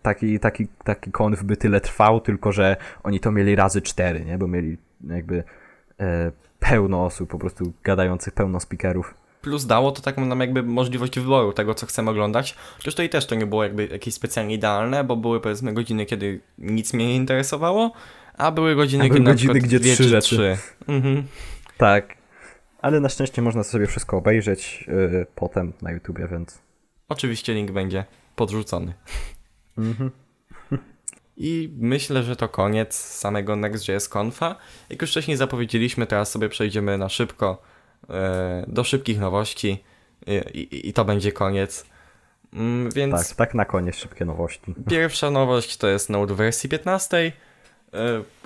[0.02, 4.38] taki, taki, taki konf by tyle trwał, tylko że oni to mieli razy cztery, nie?
[4.38, 4.78] bo mieli
[5.10, 5.44] jakby
[6.00, 9.14] e, pełno osób, po prostu gadających, pełno speakerów.
[9.42, 12.56] Plus dało to taką nam jakby możliwość wyboru tego, co chcemy oglądać.
[12.78, 16.40] Chociaż tutaj też to nie było jakby jakieś specjalnie idealne, bo były powiedzmy godziny, kiedy
[16.58, 17.92] nic mnie nie interesowało,
[18.38, 20.36] a były godziny, A były kiedy godziny, gdzie dwie trzy czy rzeczy.
[20.36, 20.58] trzy.
[20.88, 21.24] Mhm.
[21.78, 22.18] Tak.
[22.82, 26.62] Ale na szczęście można sobie wszystko obejrzeć y, potem na YouTubie, więc.
[27.10, 28.06] Oczywiście link będzie
[28.36, 28.94] podrzucony.
[29.78, 30.12] Mhm.
[31.38, 34.56] I myślę, że to koniec samego Next.js Confa.
[34.90, 37.62] Jak już wcześniej zapowiedzieliśmy, teraz sobie przejdziemy na szybko
[38.10, 39.84] e, do szybkich nowości
[40.54, 41.86] i, i, i to będzie koniec.
[42.54, 44.76] Mm, więc Tak, tak na koniec szybkie nowości.
[44.90, 47.32] Pierwsza nowość to jest Node wersji 15, e,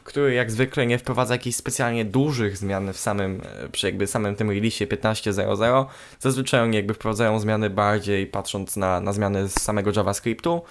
[0.10, 4.36] który jak zwykle nie wprowadza jakichś specjalnie dużych zmian w samym, e, przy jakby samym
[4.36, 5.86] tym releasie 15.00.
[6.20, 10.62] Zazwyczaj oni jakby wprowadzają zmiany bardziej patrząc na, na zmiany z samego JavaScriptu.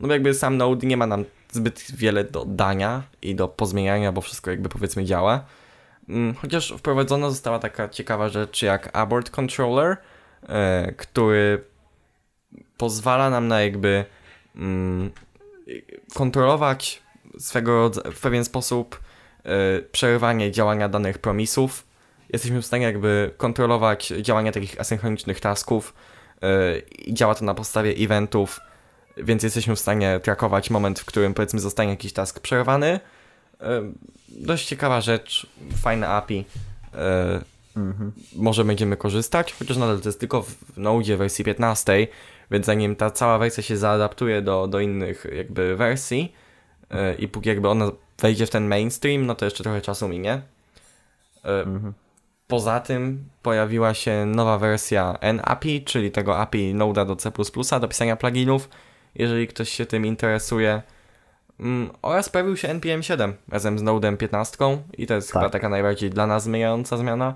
[0.00, 4.20] No jakby sam Node nie ma nam zbyt wiele do dania i do pozmieniania, bo
[4.20, 5.44] wszystko jakby powiedzmy działa.
[6.08, 9.96] Mm, Chociaż wprowadzona została taka ciekawa rzecz jak Abort Controller,
[10.48, 11.64] e, który
[12.76, 14.04] pozwala nam na jakby
[14.56, 15.10] mm,
[16.14, 17.02] kontrolować
[17.38, 19.00] swego w pewien sposób
[19.44, 21.86] e, przerywanie działania danych promisów.
[22.32, 25.94] Jesteśmy w stanie jakby kontrolować działania takich asynchronicznych tasków
[26.42, 28.60] e, i działa to na podstawie eventów,
[29.16, 33.00] więc jesteśmy w stanie trakować moment, w którym powiedzmy zostanie jakiś task przerwany.
[33.60, 33.92] E,
[34.28, 35.46] dość ciekawa rzecz,
[35.82, 36.44] fajne API.
[37.76, 38.12] Mhm.
[38.36, 42.06] może będziemy korzystać, chociaż nadal to jest tylko w Node wersji 15,
[42.50, 46.32] więc zanim ta cała wersja się zaadaptuje do, do innych jakby wersji
[47.18, 50.42] i póki jakby ona wejdzie w ten mainstream, no to jeszcze trochę czasu minie.
[51.44, 51.92] E, Mhm.
[52.48, 57.30] Poza tym pojawiła się nowa wersja NAPI, czyli tego API Node'a do C++
[57.80, 58.68] do pisania pluginów,
[59.14, 60.82] jeżeli ktoś się tym interesuje.
[61.60, 65.42] Mm, oraz pojawił się NPM 7 razem z Node'em 15 i to jest Tak.
[65.42, 67.34] chyba taka najbardziej dla nas zmieniająca zmiana.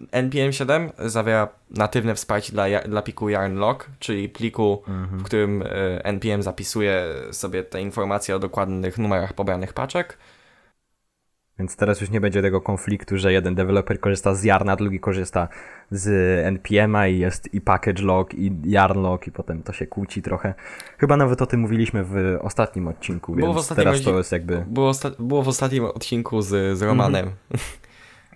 [0.00, 6.04] E, NPM 7 zawiera natywne wsparcie dla, dla pliku yarn.log, czyli pliku, w którym e,
[6.04, 10.18] NPM zapisuje sobie te informacje o dokładnych numerach pobranych paczek.
[11.58, 15.48] Więc teraz już nie będzie tego konfliktu, że jeden deweloper korzysta z Yarna, drugi korzysta
[15.90, 16.08] z
[16.46, 20.54] NPM-a i jest i package log, i yarn log, i potem to się kłóci trochę.
[20.98, 24.18] Chyba nawet o tym mówiliśmy w ostatnim odcinku, Było więc w ostatnim teraz to odcinku.
[24.18, 24.64] jest jakby.
[24.68, 27.30] Było, było w ostatnim odcinku z, z Romanem.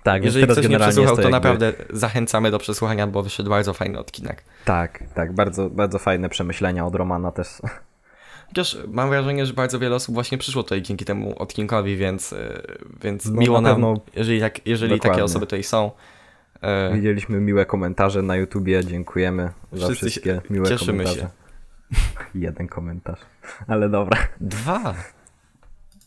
[0.05, 1.30] Tak, Jeżeli ktoś nie przesłuchał, to jakby...
[1.32, 4.44] naprawdę zachęcamy do przesłuchania, bo wyszedł bardzo fajny odcinek.
[4.64, 7.48] Tak, tak, bardzo, bardzo fajne przemyślenia od Romana też.
[8.48, 12.62] Chociaż mam wrażenie, że bardzo wiele osób właśnie przyszło tutaj dzięki temu odcinkowi, więc, e,
[13.02, 15.90] więc No, miło na nam, pewno- jeżeli, tak, jeżeli takie osoby tutaj są.
[16.61, 21.28] E, Widzieliśmy miłe komentarze na YouTubie, dziękujemy za Wszyscy się- wszystkie miłe cieszymy komentarze.
[22.34, 23.20] Jeden komentarz,
[23.68, 24.18] ale dobra.
[24.40, 24.94] Dwa.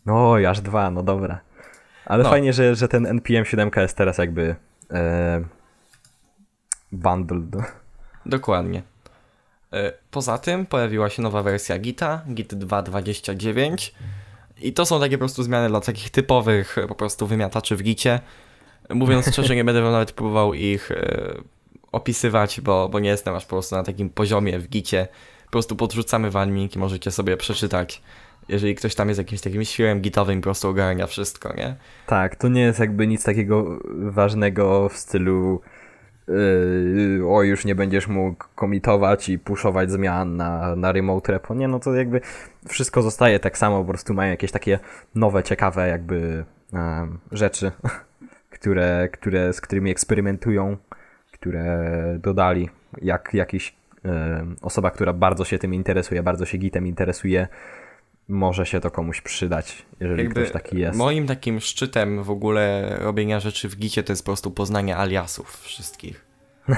[0.06, 1.40] No, aż dwa, no dobra.
[2.08, 2.30] Ale No.
[2.30, 4.56] fajnie, że, że ten NPM 7 jest teraz jakby
[4.92, 5.44] e,
[6.92, 7.66] bundled.
[8.26, 8.84] Dokładnie.
[9.74, 13.92] E, Poza tym pojawiła się nowa wersja Gita, Git 2.29
[14.62, 18.20] i to są takie po prostu zmiany dla takich typowych po prostu wymiataczy w Gicie.
[18.90, 21.34] Mówiąc szczerze, nie będę nawet próbował ich e,
[21.92, 25.08] opisywać, bo, bo nie jestem aż po prostu na takim poziomie w Gicie.
[25.46, 28.02] Po prostu podrzucamy wam link i możecie sobie przeczytać.
[28.50, 31.76] Jeżeli ktoś tam jest jakimś takim świrem gitowym, po prostu ogarnia wszystko, nie?
[32.08, 35.62] Tak, to nie jest jakby nic takiego ważnego w stylu
[36.28, 41.56] yy, o już nie będziesz mógł komitować i puszować zmian na, na remote repo.
[41.56, 42.22] Nie, no to jakby
[42.68, 44.80] wszystko zostaje tak samo, po prostu mają jakieś takie
[45.16, 47.72] nowe, ciekawe jakby em, rzeczy,
[48.56, 50.78] które, które, z którymi eksperymentują,
[51.32, 52.70] które dodali,
[53.02, 57.48] jak jakiś em, osoba, która bardzo się tym interesuje, bardzo się gitem interesuje,
[58.28, 60.98] może się to komuś przydać, jeżeli Jakby ktoś taki jest.
[60.98, 65.62] Moim takim szczytem w ogóle robienia rzeczy w Gicie to jest po prostu poznanie aliasów
[65.62, 66.26] wszystkich.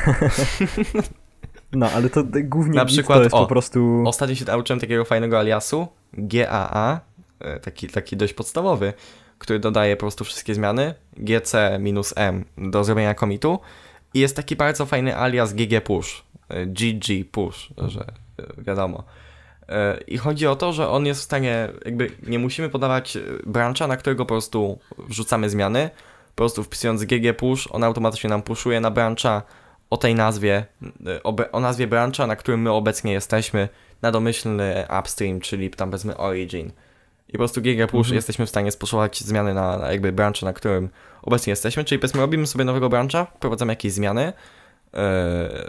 [1.72, 4.04] No, ale to głównie Na przykład, to jest o, po prostu...
[4.06, 7.00] Ostatnio się nauczyłem takiego fajnego aliasu, GAA,
[7.40, 8.94] e, taki, taki dość podstawowy,
[9.38, 13.60] który dodaje po prostu wszystkie zmiany, GC-M do zrobienia commitu
[14.14, 18.06] i jest taki bardzo fajny alias GG push, e, GG push, że
[18.40, 19.04] e, wiadomo.
[20.08, 23.88] I chodzi o to, że on jest w stanie, jakby nie musimy podawać e, brancha,
[23.88, 25.90] na którego po prostu wrzucamy zmiany,
[26.28, 29.42] po prostu wpisując GG push, on automatycznie nam pushuje na brancha
[29.90, 30.66] o tej nazwie,
[31.06, 33.70] e, o nazwie brancha, na którym my obecnie jesteśmy,
[34.02, 36.72] na domyślny upstream, czyli tam powiedzmy origin.
[37.30, 40.54] I po prostu GG push jesteśmy w stanie spuszować zmiany na, na jakby brancha, na
[40.54, 40.90] którym
[41.22, 44.34] obecnie jesteśmy, czyli powiedzmy robimy sobie nowego brancha, wprowadzamy jakieś zmiany,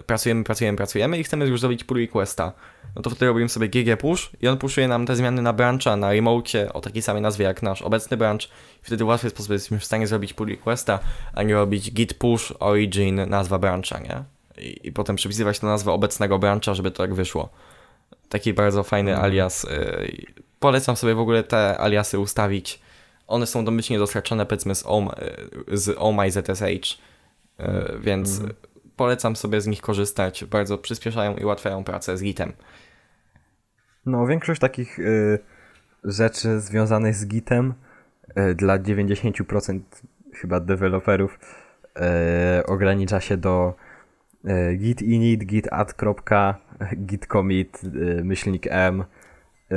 [0.06, 2.52] pracujemy, pracujemy, pracujemy i chcemy już zrobić pull requesta.
[2.96, 5.96] No to wtedy robimy sobie GG push i on pushuje nam te zmiany na brancha,
[5.96, 8.44] na remote o takiej samej nazwie jak nasz obecny branch
[8.82, 10.98] i wtedy w łatwy sposób jesteśmy w stanie zrobić pull requesta,
[11.34, 14.24] a nie robić git push origin nazwa brancha, nie?
[14.58, 17.48] I, i potem przypisywać tę nazwę obecnego brancha, żeby to tak wyszło.
[18.28, 19.64] Taki bardzo fajny alias.
[19.64, 20.26] y,
[20.60, 22.80] polecam sobie w ogóle te aliasy ustawić.
[23.26, 25.08] One są domyślnie dostarczone powiedzmy z, OM,
[25.72, 26.98] y, z OMI ZSH, y,
[28.00, 28.40] więc
[29.00, 30.44] polecam sobie z nich korzystać.
[30.44, 32.52] Bardzo przyspieszają i ułatwiają pracę z gitem.
[34.06, 35.38] No, większość takich y,
[36.04, 37.74] rzeczy związanych z Gitem
[38.38, 39.80] y, dla 90%
[40.34, 41.38] chyba deweloperów
[42.58, 43.74] y, ogranicza się do
[44.44, 45.94] y, git init, git add,
[46.96, 49.04] git commit, y, myślnik m,
[49.72, 49.76] y,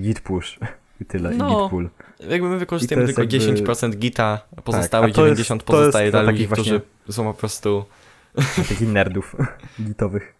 [0.00, 0.58] git push
[1.00, 1.48] i tyle, No.
[1.48, 1.88] i git pull.
[2.28, 6.10] Jakby my wykorzystujemy tylko jakby- 10% gita, pozostałe a to jest- 90% to jest pozostaje
[6.10, 7.84] dla ludzi, takich którzy właśnie- są po prostu...
[8.68, 9.36] Takich nerdów
[9.86, 10.34] gitowych.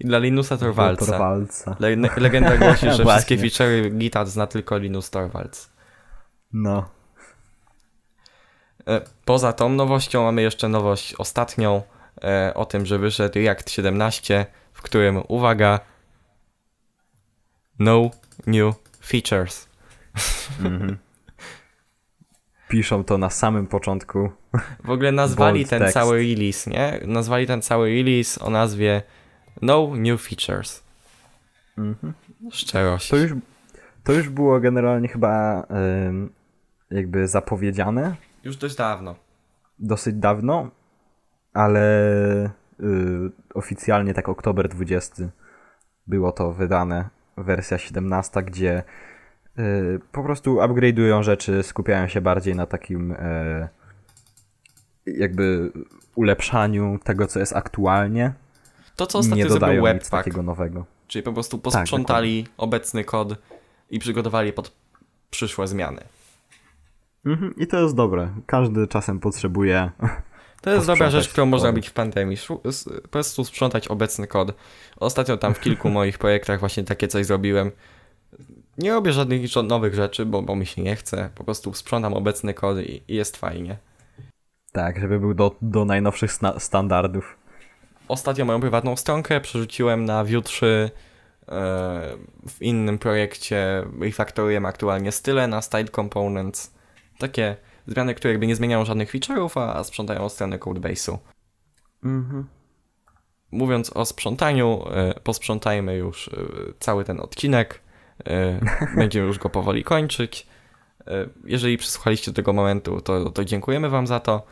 [0.00, 1.06] I dla Linusa Torvalca.
[1.06, 1.76] Torvalca.
[1.80, 5.70] Le legenda głosi, że wszystkie feature'y Gita zna tylko Linus Torvalds.
[6.52, 6.88] No.
[8.88, 11.82] E, Poza tą nowością mamy jeszcze nowość ostatnią
[12.24, 15.80] e, o tym, że wyszedł React 17, w którym, uwaga,
[17.78, 18.10] no
[18.46, 18.74] new
[19.04, 19.68] features.
[20.60, 20.98] Mhm.
[22.70, 24.30] Piszą to na samym początku.
[24.84, 25.94] W ogóle nazwali ten tekst.
[25.94, 27.00] cały release, nie?
[27.06, 29.02] Nazwali ten cały release o nazwie
[29.62, 30.82] no new features.
[31.78, 32.12] Mhm.
[32.50, 33.08] Szczerość.
[33.08, 33.32] To już,
[34.04, 35.66] to już było generalnie chyba
[36.08, 36.32] ym,
[36.90, 39.14] jakby zapowiedziane Już dość dawno.
[39.78, 40.70] dosyć dawno,
[41.54, 41.80] ale
[42.80, 45.24] y, oficjalnie tak oktober 20
[46.06, 48.82] było to wydane, wersja 17, gdzie
[50.12, 53.68] po prostu upgrade'ują rzeczy, skupiają się bardziej na takim e,
[55.06, 55.72] jakby
[56.14, 58.32] ulepszaniu tego, co jest aktualnie.
[58.96, 60.84] To, co Nie ostatnio zrobił dodają nic Webpack, takiego nowego.
[61.06, 63.34] czyli po prostu Tak, posprzątali obecny kod
[63.90, 64.72] i przygotowali pod
[65.30, 66.02] przyszłe zmiany.
[67.26, 68.28] Mhm, I to jest dobre.
[68.46, 69.90] Każdy czasem potrzebuje.
[70.60, 72.36] To jest dobra rzecz, którą można robić w pandemii.
[73.02, 74.54] Po prostu sprzątać obecny kod.
[74.96, 77.70] Ostatnio tam w kilku moich projektach właśnie takie coś zrobiłem.
[78.78, 81.30] Nie robię żadnych nowych rzeczy, bo, bo mi się nie chce.
[81.34, 83.78] Po prostu sprzątam obecny kod i, i jest fajnie.
[84.72, 87.36] Tak, żeby był do, do najnowszych standardów.
[88.08, 90.90] Ostatnio moją prywatną stronkę przerzuciłem na Vue 3.
[91.48, 91.50] e,
[92.48, 96.74] W innym projekcie refaktoruję aktualnie style na Style Components.
[97.18, 97.56] Takie
[97.86, 101.18] zmiany, które jakby nie zmieniają żadnych feature'ów, a sprzątają stronę codebase'u.
[102.04, 102.46] Mhm.
[103.50, 106.32] Mówiąc o sprzątaniu, e, posprzątajmy już e,
[106.80, 107.80] cały ten odcinek.
[108.28, 108.60] E,
[108.96, 110.46] Będziemy już go powoli kończyć.
[111.06, 114.42] E, Jeżeli przesłuchaliście tego momentu, to, to dziękujemy Wam za to.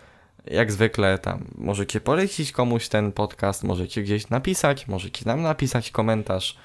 [0.46, 6.58] Jak zwykle tam możecie polecić komuś ten podcast, możecie gdzieś napisać, możecie nam napisać komentarz.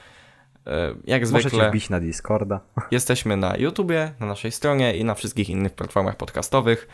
[0.67, 2.59] E, Jak Możecie zwykle wbić na Discorda.
[2.91, 6.87] jesteśmy na YouTubie, na naszej stronie i na wszystkich innych platformach podcastowych.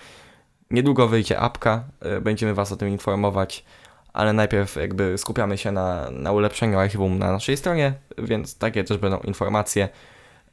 [0.72, 1.84] Niedługo wyjdzie apka,
[2.22, 3.66] będziemy Was o tym informować,
[4.14, 8.98] ale najpierw jakby skupiamy się na, na ulepszeniu archiwum na naszej stronie, więc takie też
[8.98, 9.90] będą informacje.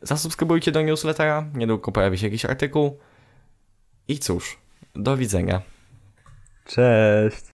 [0.03, 2.99] Zasubskrybujcie do newslettera, niedługo pojawi się jakiś artykuł.
[4.09, 4.59] I cóż,
[4.95, 5.63] do widzenia.
[6.67, 7.45] Cześć!